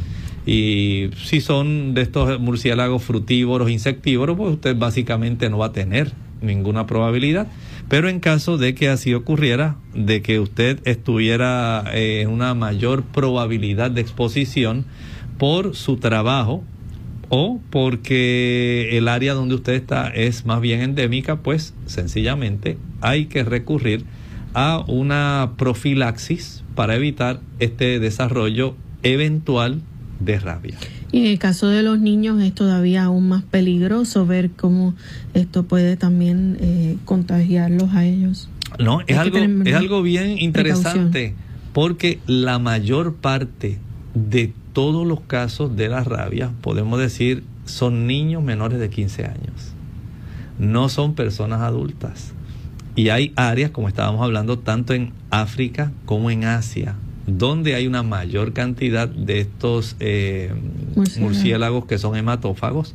[0.44, 6.12] Y si son de estos murciélagos frutívoros, insectívoros, pues usted básicamente no va a tener
[6.40, 7.46] ninguna probabilidad.
[7.88, 13.03] Pero en caso de que así ocurriera, de que usted estuviera eh, en una mayor
[13.05, 14.86] probabilidad de exposición,
[15.42, 16.62] por su trabajo
[17.28, 23.42] o porque el área donde usted está es más bien endémica, pues sencillamente hay que
[23.42, 24.05] recurrir
[24.55, 29.82] a una profilaxis para evitar este desarrollo eventual
[30.20, 30.76] de rabia.
[31.11, 34.94] Y en el caso de los niños es todavía aún más peligroso ver cómo
[35.34, 38.48] esto puede también eh, contagiarlos a ellos.
[38.78, 41.34] No, es algo, es algo bien interesante
[41.72, 43.78] porque la mayor parte
[44.14, 49.72] de todos los casos de la rabia, podemos decir, son niños menores de 15 años.
[50.59, 52.32] No son personas adultas.
[52.95, 56.95] Y hay áreas, como estábamos hablando, tanto en África como en Asia,
[57.26, 60.53] donde hay una mayor cantidad de estos eh,
[61.18, 61.86] murciélagos.
[61.86, 62.95] que son hematófagos.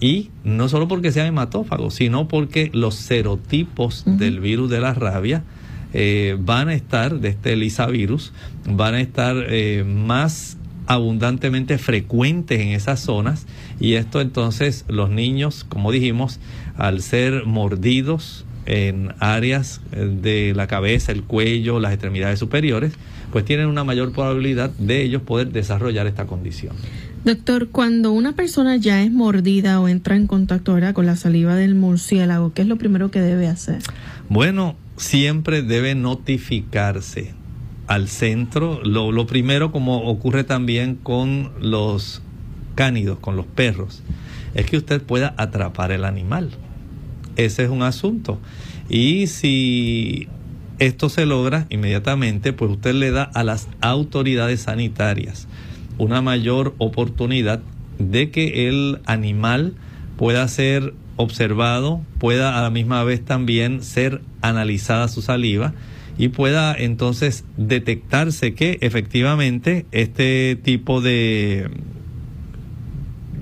[0.00, 5.44] Y no solo porque sean hematófagos, sino porque los serotipos del virus de la rabia
[5.92, 8.32] eh, van a estar, de este lisavirus,
[8.68, 13.46] van a estar eh, más abundantemente frecuentes en esas zonas.
[13.78, 16.40] Y esto entonces los niños, como dijimos,
[16.76, 22.94] al ser mordidos en áreas eh, de la cabeza, el cuello, las extremidades superiores,
[23.32, 26.76] pues tienen una mayor probabilidad de ellos poder desarrollar esta condición.
[27.24, 31.56] Doctor, cuando una persona ya es mordida o entra en contacto ahora con la saliva
[31.56, 33.78] del murciélago, ¿qué es lo primero que debe hacer?
[34.28, 37.34] Bueno, siempre debe notificarse
[37.86, 38.82] al centro.
[38.84, 42.22] Lo, lo primero, como ocurre también con los
[42.74, 44.02] cánidos, con los perros,
[44.54, 46.50] es que usted pueda atrapar el animal.
[47.36, 48.38] Ese es un asunto.
[48.88, 50.28] Y si
[50.78, 55.46] esto se logra inmediatamente, pues usted le da a las autoridades sanitarias
[55.98, 57.60] una mayor oportunidad
[57.98, 59.74] de que el animal
[60.16, 65.74] pueda ser observado, pueda a la misma vez también ser analizada su saliva
[66.18, 71.70] y pueda entonces detectarse que efectivamente este tipo de,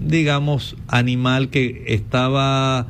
[0.04, 2.88] digamos, animal que estaba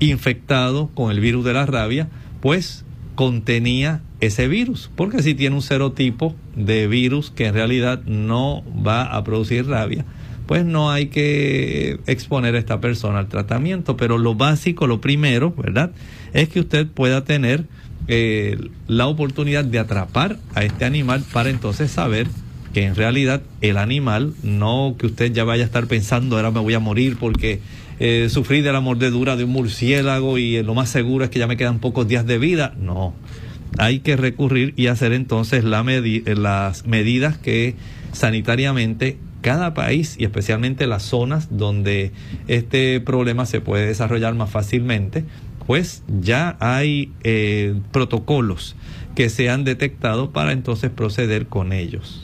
[0.00, 2.08] infectado con el virus de la rabia,
[2.40, 2.84] pues
[3.14, 9.04] contenía ese virus, porque si tiene un serotipo de virus que en realidad no va
[9.04, 10.04] a producir rabia,
[10.46, 13.96] pues no hay que exponer a esta persona al tratamiento.
[13.96, 15.92] Pero lo básico, lo primero, ¿verdad?
[16.32, 17.64] Es que usted pueda tener
[18.08, 22.26] eh, la oportunidad de atrapar a este animal para entonces saber
[22.74, 26.60] que en realidad el animal, no que usted ya vaya a estar pensando, ahora me
[26.60, 27.60] voy a morir porque
[27.98, 31.46] eh, sufrí de la mordedura de un murciélago y lo más seguro es que ya
[31.46, 32.74] me quedan pocos días de vida.
[32.78, 33.14] No,
[33.78, 37.74] hay que recurrir y hacer entonces la las medidas que
[38.12, 42.12] sanitariamente cada país y especialmente las zonas donde
[42.48, 45.24] este problema se puede desarrollar más fácilmente,
[45.66, 48.74] pues ya hay eh, protocolos
[49.14, 52.23] que se han detectado para entonces proceder con ellos.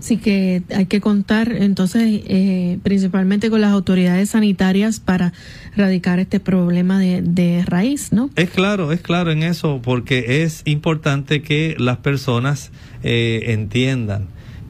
[0.00, 5.32] Sí que hay que contar entonces eh, principalmente con las autoridades sanitarias para
[5.74, 8.30] erradicar este problema de, raíz, ¿no?
[8.36, 12.72] Es claro, es claro en eso, porque es importante que las personas
[13.02, 14.28] eh, entiendan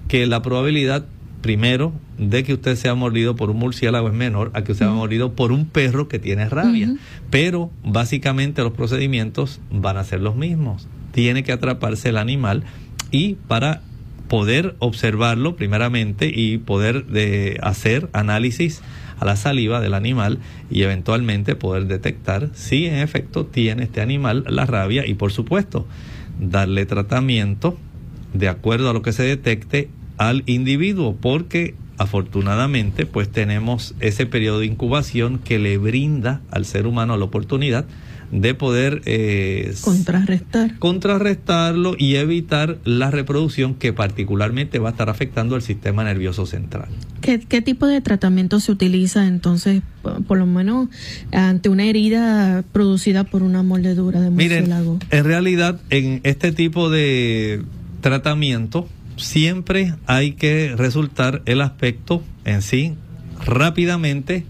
[0.09, 1.07] que la probabilidad
[1.41, 4.95] primero, de que usted sea mordido por un murciélago es menor a que usted sea
[4.95, 6.95] mordido por un perro que tiene rabia.
[7.31, 10.87] Pero básicamente los procedimientos van a ser los mismos.
[11.13, 12.65] Tiene que atraparse el animal
[13.11, 13.83] y para
[14.31, 18.81] poder observarlo primeramente y poder de hacer análisis
[19.19, 20.39] a la saliva del animal
[20.71, 25.89] y eventualmente poder detectar si en efecto tiene este animal la rabia y por supuesto
[26.39, 27.77] darle tratamiento
[28.33, 34.61] de acuerdo a lo que se detecte al individuo porque afortunadamente pues tenemos ese periodo
[34.61, 37.85] de incubación que le brinda al ser humano la oportunidad
[38.33, 45.57] de poder eh, contrarrestar contrarrestarlo y evitar la reproducción que particularmente va a estar afectando
[45.57, 46.89] al sistema nervioso central.
[47.21, 49.83] ¿Qué, tipo de tratamiento se utiliza entonces,
[50.27, 50.89] por, lo menos
[51.33, 54.95] ante una herida producida por una mordedura de murciélago?
[54.95, 57.63] Miren, en realidad en este tipo de
[58.01, 62.95] tratamiento siempre hay que resultar el aspecto en sí
[63.45, 64.45] rápidamente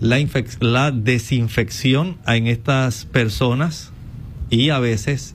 [0.00, 0.18] la,
[0.60, 3.92] la desinfección en estas personas
[4.50, 5.34] y a veces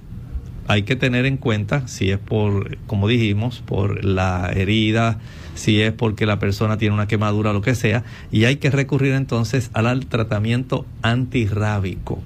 [0.68, 5.20] hay que tener en cuenta si es por, como dijimos, por la herida,
[5.55, 9.14] si es porque la persona tiene una quemadura lo que sea, y hay que recurrir
[9.14, 12.22] entonces al tratamiento antirrábico.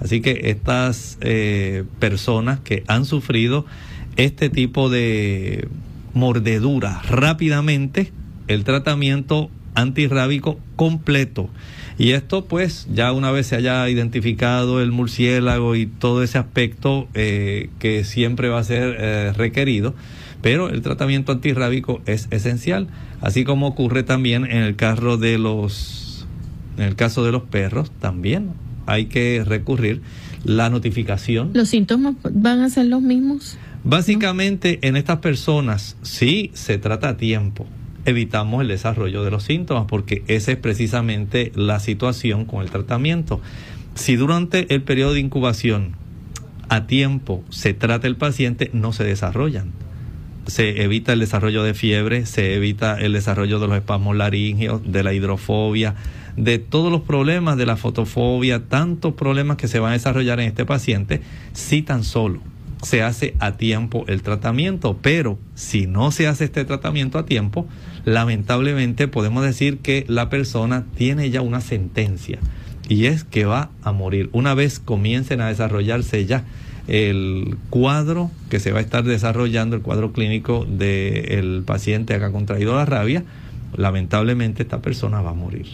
[0.00, 3.64] Así que estas eh, personas que han sufrido
[4.16, 5.68] este tipo de
[6.14, 8.12] mordedura rápidamente
[8.48, 11.48] el tratamiento antirrábico completo.
[11.98, 17.08] Y esto pues ya una vez se haya identificado el murciélago y todo ese aspecto
[17.14, 19.94] eh, que siempre va a ser eh, requerido,
[20.42, 22.88] Pero el tratamiento antirrábico es esencial,
[23.20, 26.26] así como ocurre también en el caso de los,
[26.76, 28.50] en el caso de los perros, también
[28.86, 30.02] hay que recurrir
[30.44, 31.50] la notificación.
[31.54, 33.56] ¿Los síntomas van a ser los mismos?
[33.84, 37.66] Básicamente en estas personas, si se trata a tiempo,
[38.04, 43.40] evitamos el desarrollo de los síntomas porque esa es precisamente la situación con el tratamiento.
[43.94, 45.96] Si durante el periodo de incubación
[46.68, 49.72] a tiempo se trata el paciente, no se desarrollan
[50.46, 55.02] se evita el desarrollo de fiebre, se evita el desarrollo de los espasmos laringeos, de
[55.02, 55.94] la hidrofobia,
[56.36, 60.48] de todos los problemas de la fotofobia, tantos problemas que se van a desarrollar en
[60.48, 62.40] este paciente, si tan solo
[62.84, 64.98] se hace a tiempo el tratamiento.
[65.00, 67.66] Pero si no se hace este tratamiento a tiempo,
[68.04, 72.38] lamentablemente podemos decir que la persona tiene ya una sentencia
[72.88, 74.28] y es que va a morir.
[74.32, 76.44] Una vez comiencen a desarrollarse ya
[76.86, 82.30] el cuadro que se va a estar desarrollando, el cuadro clínico del paciente que ha
[82.30, 83.24] contraído la rabia,
[83.76, 85.66] lamentablemente esta persona va a morir.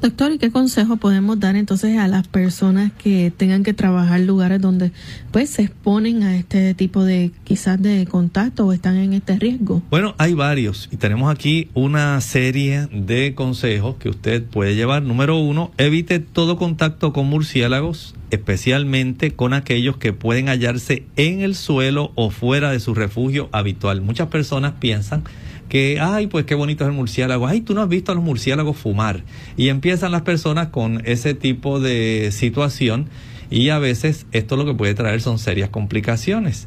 [0.00, 4.58] Doctor, ¿y qué consejo podemos dar entonces a las personas que tengan que trabajar lugares
[4.58, 4.92] donde
[5.30, 9.82] pues se exponen a este tipo de quizás de contacto o están en este riesgo?
[9.90, 15.02] Bueno, hay varios y tenemos aquí una serie de consejos que usted puede llevar.
[15.02, 21.54] Número uno, evite todo contacto con murciélagos, especialmente con aquellos que pueden hallarse en el
[21.54, 24.00] suelo o fuera de su refugio habitual.
[24.00, 25.24] Muchas personas piensan
[25.70, 28.24] que, ay, pues qué bonito es el murciélago, ay, tú no has visto a los
[28.24, 29.22] murciélagos fumar.
[29.56, 33.08] Y empiezan las personas con ese tipo de situación
[33.50, 36.66] y a veces esto lo que puede traer son serias complicaciones.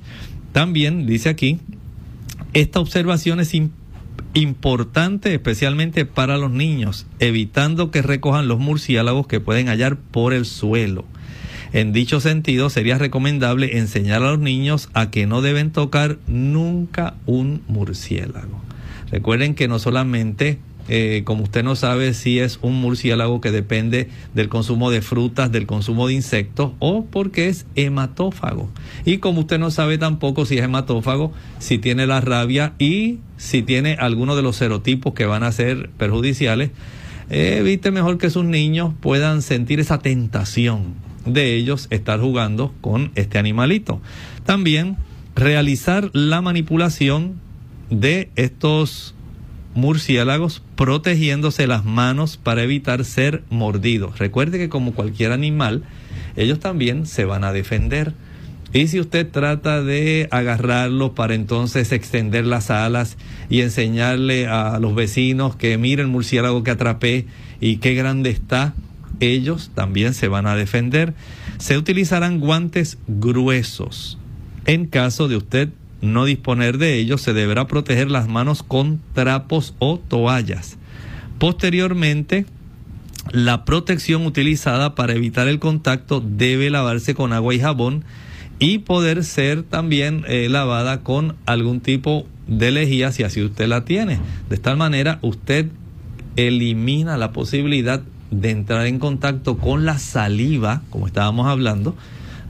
[0.53, 1.59] También dice aquí,
[2.53, 3.53] esta observación es
[4.33, 10.45] importante especialmente para los niños, evitando que recojan los murciélagos que pueden hallar por el
[10.45, 11.03] suelo.
[11.73, 17.15] En dicho sentido, sería recomendable enseñar a los niños a que no deben tocar nunca
[17.25, 18.61] un murciélago.
[19.13, 20.57] Recuerden que no solamente,
[20.89, 25.51] eh, como usted no sabe si es un murciélago que depende del consumo de frutas,
[25.51, 28.71] del consumo de insectos o porque es hematófago.
[29.05, 33.61] Y como usted no sabe tampoco si es hematófago, si tiene la rabia y si
[33.61, 36.71] tiene alguno de los serotipos que van a ser perjudiciales,
[37.29, 40.95] evite mejor que sus niños puedan sentir esa tentación
[41.27, 44.01] de ellos estar jugando con este animalito.
[44.43, 44.97] También
[45.35, 47.42] realizar la manipulación
[47.99, 49.15] de estos
[49.75, 54.19] murciélagos protegiéndose las manos para evitar ser mordidos.
[54.19, 55.83] Recuerde que como cualquier animal,
[56.35, 58.13] ellos también se van a defender.
[58.71, 63.17] Y si usted trata de agarrarlos para entonces extender las alas
[63.49, 67.27] y enseñarle a los vecinos que miren el murciélago que atrapé
[67.61, 68.73] y qué grande está,
[69.19, 71.13] ellos también se van a defender.
[71.59, 74.17] Se utilizarán guantes gruesos
[74.65, 75.69] en caso de usted
[76.03, 80.77] no disponer de ellos, se deberá proteger las manos con trapos o toallas.
[81.39, 82.45] Posteriormente,
[83.31, 88.03] la protección utilizada para evitar el contacto debe lavarse con agua y jabón
[88.59, 93.85] y poder ser también eh, lavada con algún tipo de lejía si así usted la
[93.85, 94.19] tiene.
[94.49, 95.67] De esta manera usted
[96.35, 101.95] elimina la posibilidad de entrar en contacto con la saliva, como estábamos hablando,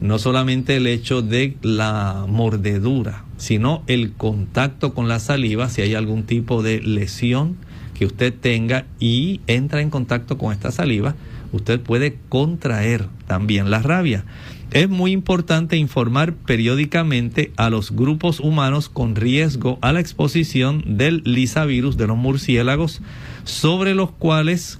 [0.01, 5.96] no solamente el hecho de la mordedura, sino el contacto con la saliva, si hay
[5.96, 7.58] algún tipo de lesión
[7.94, 11.16] que usted tenga y entra en contacto con esta saliva,
[11.52, 14.24] usted puede contraer también la rabia.
[14.72, 21.22] Es muy importante informar periódicamente a los grupos humanos con riesgo a la exposición del
[21.26, 23.02] lisavirus de los murciélagos,
[23.44, 24.80] sobre los cuales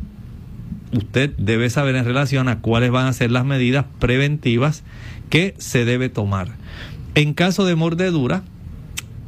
[0.94, 4.84] usted debe saber en relación a cuáles van a ser las medidas preventivas
[5.30, 6.56] que se debe tomar.
[7.16, 8.44] En caso de mordedura,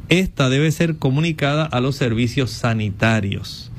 [0.09, 3.71] esta debe ser comunicada a los servicios sanitarios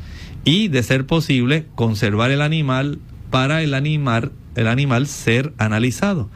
[0.45, 2.99] y, de ser posible, conservar el animal
[3.31, 6.29] para el animal, el animal ser analizado.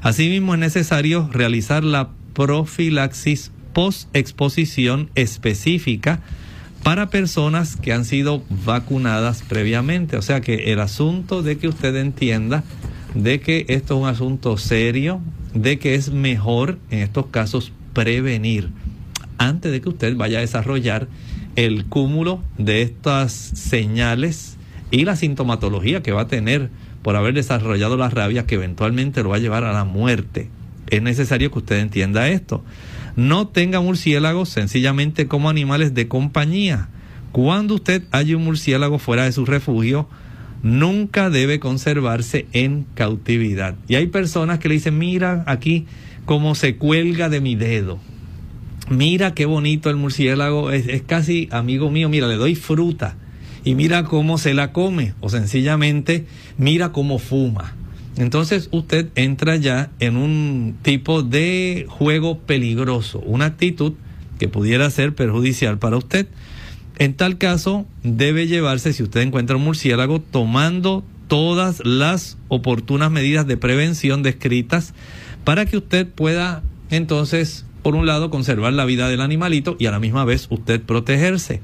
[0.00, 6.20] Asimismo, es necesario realizar la profilaxis post-exposición específica
[6.82, 10.16] para personas que han sido vacunadas previamente.
[10.16, 12.64] O sea que el asunto de que usted entienda
[13.14, 15.20] de que esto es un asunto serio,
[15.54, 18.70] de que es mejor en estos casos prevenir
[19.38, 21.08] antes de que usted vaya a desarrollar
[21.56, 24.56] el cúmulo de estas señales
[24.90, 26.70] y la sintomatología que va a tener
[27.02, 30.50] por haber desarrollado la rabia que eventualmente lo va a llevar a la muerte.
[30.88, 32.64] Es necesario que usted entienda esto.
[33.16, 36.88] No tenga murciélagos sencillamente como animales de compañía.
[37.32, 40.08] Cuando usted haya un murciélago fuera de su refugio,
[40.62, 43.74] nunca debe conservarse en cautividad.
[43.86, 45.86] Y hay personas que le dicen, mira aquí
[46.24, 47.98] cómo se cuelga de mi dedo.
[48.90, 53.16] Mira qué bonito el murciélago, es, casi amigo mío, mira, le doy fruta
[53.64, 56.26] y mira cómo se la come o sencillamente
[56.56, 57.74] mira cómo fuma.
[58.16, 63.92] Entonces usted entra ya en un tipo de juego peligroso, una actitud
[64.38, 66.26] que pudiera ser perjudicial para usted.
[66.98, 73.46] En tal caso, debe llevarse, si usted encuentra un murciélago, tomando todas las oportunas medidas
[73.46, 74.94] de prevención descritas
[75.44, 79.90] para que usted pueda entonces, por un lado, conservar la vida del animalito y a
[79.90, 81.62] la misma vez usted protegerse.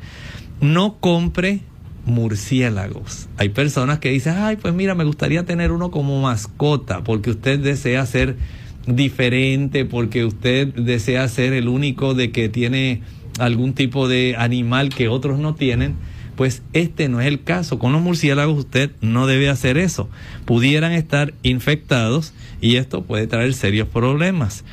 [0.62, 1.60] No compre
[2.06, 3.28] murciélagos.
[3.36, 7.58] Hay personas que dicen, ay, pues mira, me gustaría tener uno como mascota, porque usted
[7.58, 8.38] desea ser
[8.86, 13.02] diferente, porque usted desea ser el único de que tiene
[13.38, 15.94] algún tipo de animal que otros no tienen.
[16.36, 17.78] Pues este no es el caso.
[17.78, 20.08] Con los murciélagos usted no debe hacer eso.
[20.46, 24.64] Pudieran estar infectados y esto puede traer serios problemas.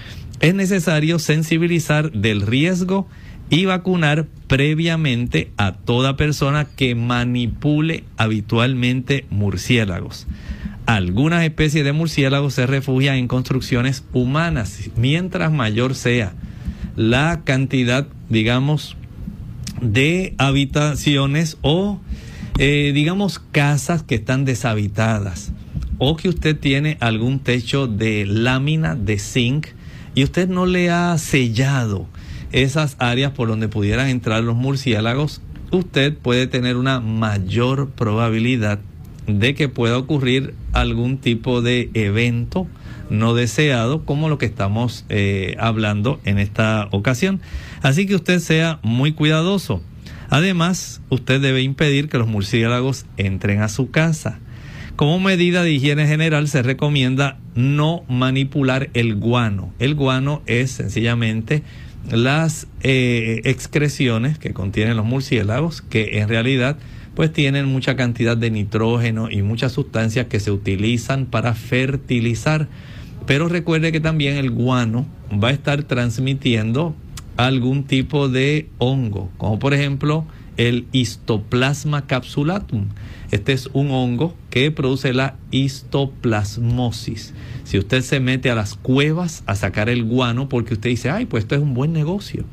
[0.41, 3.07] Es necesario sensibilizar del riesgo
[3.51, 10.25] y vacunar previamente a toda persona que manipule habitualmente murciélagos.
[10.87, 14.89] Algunas especies de murciélagos se refugian en construcciones humanas.
[14.95, 16.33] Mientras mayor sea
[16.95, 18.97] la cantidad, digamos,
[19.79, 21.99] de habitaciones o,
[22.57, 25.51] eh, digamos, casas que están deshabitadas
[25.99, 29.67] o que usted tiene algún techo de lámina de zinc
[30.15, 32.07] y usted no le ha sellado
[32.51, 35.41] esas áreas por donde pudieran entrar los murciélagos,
[35.71, 38.79] usted puede tener una mayor probabilidad
[39.27, 42.67] de que pueda ocurrir algún tipo de evento
[43.09, 47.41] no deseado como lo que estamos eh, hablando en esta ocasión.
[47.81, 49.81] Así que usted sea muy cuidadoso.
[50.29, 54.39] Además, usted debe impedir que los murciélagos entren a su casa.
[54.95, 59.73] Como medida de higiene general se recomienda no manipular el guano.
[59.79, 61.63] El guano es sencillamente
[62.09, 66.77] las eh, excreciones que contienen los murciélagos, que en realidad
[67.15, 72.67] pues tienen mucha cantidad de nitrógeno y muchas sustancias que se utilizan para fertilizar.
[73.27, 76.95] Pero recuerde que también el guano va a estar transmitiendo
[77.37, 80.25] algún tipo de hongo, como por ejemplo
[80.57, 82.87] el histoplasma capsulatum.
[83.31, 87.33] Este es un hongo que produce la histoplasmosis.
[87.63, 91.25] Si usted se mete a las cuevas a sacar el guano porque usted dice, ay,
[91.25, 92.43] pues esto es un buen negocio,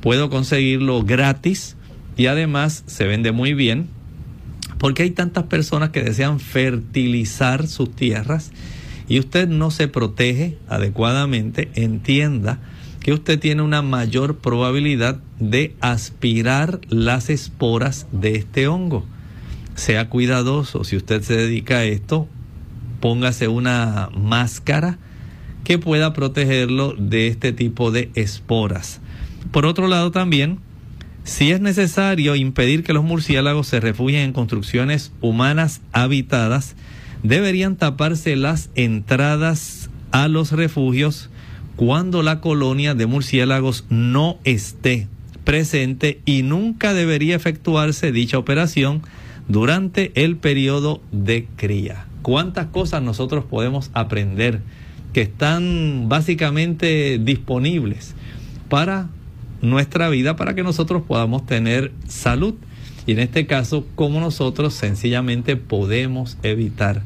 [0.00, 1.76] puedo conseguirlo gratis
[2.16, 3.88] y además se vende muy bien
[4.78, 8.50] porque hay tantas personas que desean fertilizar sus tierras
[9.08, 12.58] y usted no se protege adecuadamente, entienda
[13.00, 19.06] que usted tiene una mayor probabilidad de aspirar las esporas de este hongo.
[19.76, 22.28] Sea cuidadoso, si usted se dedica a esto,
[23.00, 24.98] póngase una máscara
[25.64, 29.00] que pueda protegerlo de este tipo de esporas.
[29.52, 30.58] Por otro lado también,
[31.24, 36.74] si es necesario impedir que los murciélagos se refugien en construcciones humanas habitadas,
[37.22, 41.30] deberían taparse las entradas a los refugios
[41.76, 45.08] cuando la colonia de murciélagos no esté
[45.44, 49.02] presente y nunca debería efectuarse dicha operación
[49.48, 52.06] durante el periodo de cría.
[52.22, 54.60] ¿Cuántas cosas nosotros podemos aprender
[55.12, 58.14] que están básicamente disponibles
[58.68, 59.08] para
[59.62, 62.54] nuestra vida, para que nosotros podamos tener salud?
[63.06, 67.02] Y en este caso, cómo nosotros sencillamente podemos evitar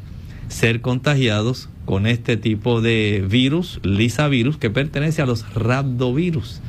[0.48, 6.60] ser contagiados con este tipo de virus, lisavirus, que pertenece a los rhabdovirus,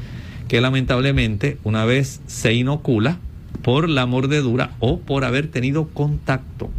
[0.49, 3.19] que lamentablemente una vez se inocula
[3.61, 6.69] por la mordedura o por haber tenido contacto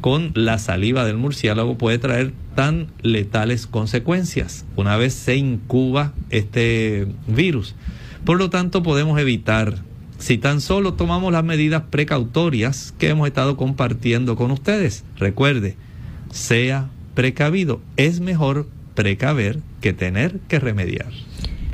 [0.00, 7.08] con la saliva del murciélago puede traer tan letales consecuencias una vez se incuba este
[7.26, 7.74] virus.
[8.24, 9.76] Por lo tanto, podemos evitar,
[10.18, 15.04] si tan solo tomamos las medidas precautorias que hemos estado compartiendo con ustedes.
[15.16, 15.76] Recuerde,
[16.30, 17.80] sea precavido.
[17.96, 21.10] Es mejor precaver que tener que remediar.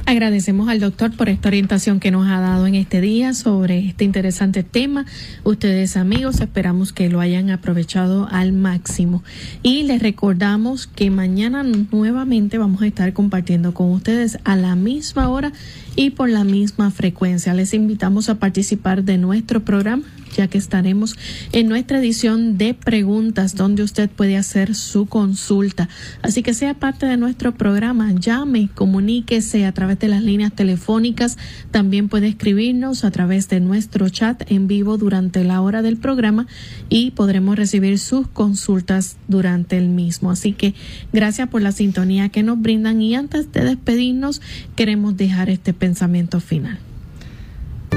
[0.06, 4.04] Agradecemos al doctor por esta orientación que nos ha dado en este día sobre este
[4.04, 5.06] interesante tema.
[5.44, 9.22] Ustedes amigos, esperamos que lo hayan aprovechado al máximo.
[9.62, 15.30] Y les recordamos que mañana nuevamente vamos a estar compartiendo con ustedes a la misma
[15.30, 15.54] hora
[15.96, 17.54] y por la misma frecuencia.
[17.54, 21.16] Les invitamos a participar de nuestro programa ya que estaremos
[21.52, 25.88] en nuestra edición de preguntas donde usted puede hacer su consulta.
[26.22, 31.38] Así que sea parte de nuestro programa, llame, comuníquese a través de las líneas telefónicas,
[31.70, 36.46] también puede escribirnos a través de nuestro chat en vivo durante la hora del programa
[36.88, 40.30] y podremos recibir sus consultas durante el mismo.
[40.30, 40.74] Así que
[41.12, 44.40] gracias por la sintonía que nos brindan y antes de despedirnos
[44.74, 46.78] queremos dejar este pensamiento final.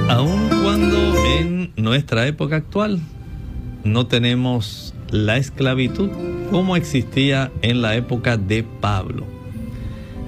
[0.10, 0.98] Aun cuando
[1.40, 3.00] en nuestra época actual
[3.86, 6.10] no tenemos la esclavitud
[6.52, 9.26] como existía en la época de Pablo,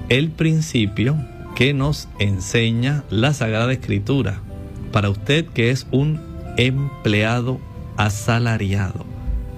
[0.08, 1.18] el principio
[1.54, 4.40] que nos enseña la Sagrada Escritura
[4.90, 6.18] para usted que es un
[6.56, 7.60] empleado
[7.98, 9.04] asalariado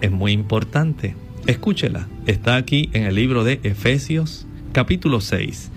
[0.00, 1.14] es muy importante.
[1.46, 5.72] Escúchela, está aquí en el libro de Efesios capítulo 6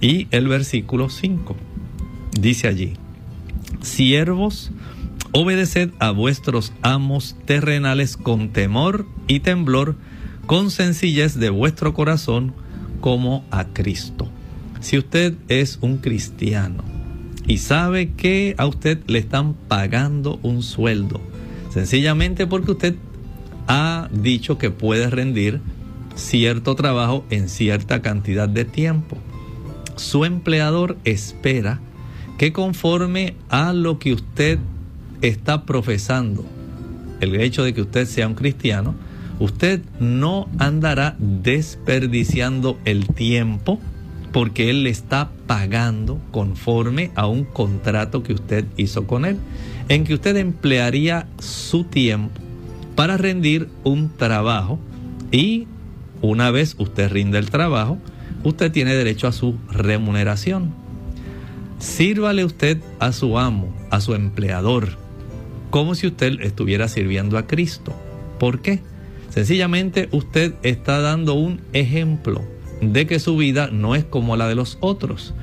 [0.00, 1.56] y el versículo 5.
[2.38, 2.94] Dice allí,
[3.82, 4.70] siervos,
[5.32, 9.96] obedeced a vuestros amos terrenales con temor y temblor,
[10.46, 12.54] con sencillez de vuestro corazón,
[13.00, 14.28] como a Cristo.
[14.80, 16.84] Si usted es un cristiano
[17.46, 21.20] y sabe que a usted le están pagando un sueldo,
[21.70, 22.96] sencillamente porque usted
[23.68, 25.60] ha dicho que puede rendir
[26.14, 29.18] cierto trabajo en cierta cantidad de tiempo.
[29.96, 31.80] Su empleador espera
[32.38, 34.58] que conforme a lo que usted
[35.22, 36.44] está profesando,
[37.20, 38.94] el hecho de que usted sea un cristiano,
[39.38, 43.80] usted no andará desperdiciando el tiempo
[44.32, 49.38] porque él le está pagando conforme a un contrato que usted hizo con él,
[49.88, 52.38] en que usted emplearía su tiempo
[52.94, 54.78] para rendir un trabajo
[55.32, 55.66] y
[56.20, 57.98] una vez usted rinde el trabajo,
[58.46, 60.72] usted tiene derecho a su remuneración.
[61.78, 64.96] Sírvale usted a su amo, a su empleador,
[65.70, 67.92] como si usted estuviera sirviendo a Cristo.
[68.38, 68.80] ¿Por qué?
[69.30, 72.44] Sencillamente usted está dando un ejemplo
[72.80, 75.34] de que su vida no es como la de los otros,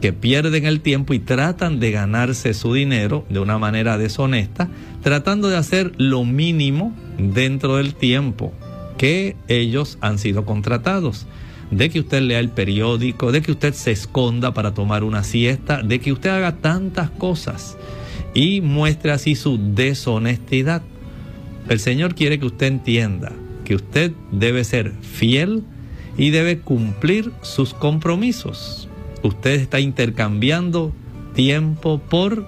[0.00, 4.68] que pierden el tiempo y tratan de ganarse su dinero de una manera deshonesta,
[5.02, 8.52] tratando de hacer lo mínimo dentro del tiempo
[8.96, 11.26] que ellos han sido contratados.
[11.70, 15.82] De que usted lea el periódico, de que usted se esconda para tomar una siesta,
[15.82, 17.76] de que usted haga tantas cosas
[18.34, 20.82] y muestre así su deshonestidad.
[21.68, 23.32] El Señor quiere que usted entienda
[23.64, 25.64] que usted debe ser fiel
[26.16, 28.88] y debe cumplir sus compromisos.
[29.22, 30.92] Usted está intercambiando
[31.34, 32.46] tiempo por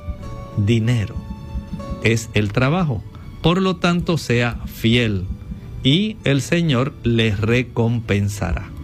[0.59, 1.17] dinero.
[2.05, 3.03] Es el trabajo.
[3.43, 5.25] Por lo tanto, sea fiel
[5.83, 8.76] y el Señor les recompensará.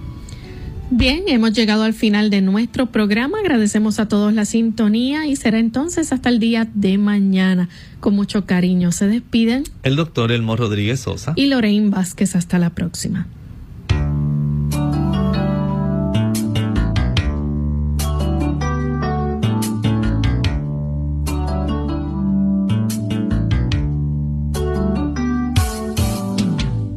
[0.95, 3.39] Bien, hemos llegado al final de nuestro programa.
[3.39, 7.71] Agradecemos a todos la sintonía y será entonces hasta el día de mañana.
[7.99, 12.37] Con mucho cariño se despiden el doctor Elmo Rodríguez Sosa y Lorraine Vázquez.
[12.37, 13.27] Hasta la próxima.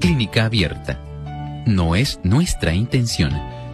[0.02, 1.00] Clínica abierta.
[1.66, 3.32] No es nuestra intención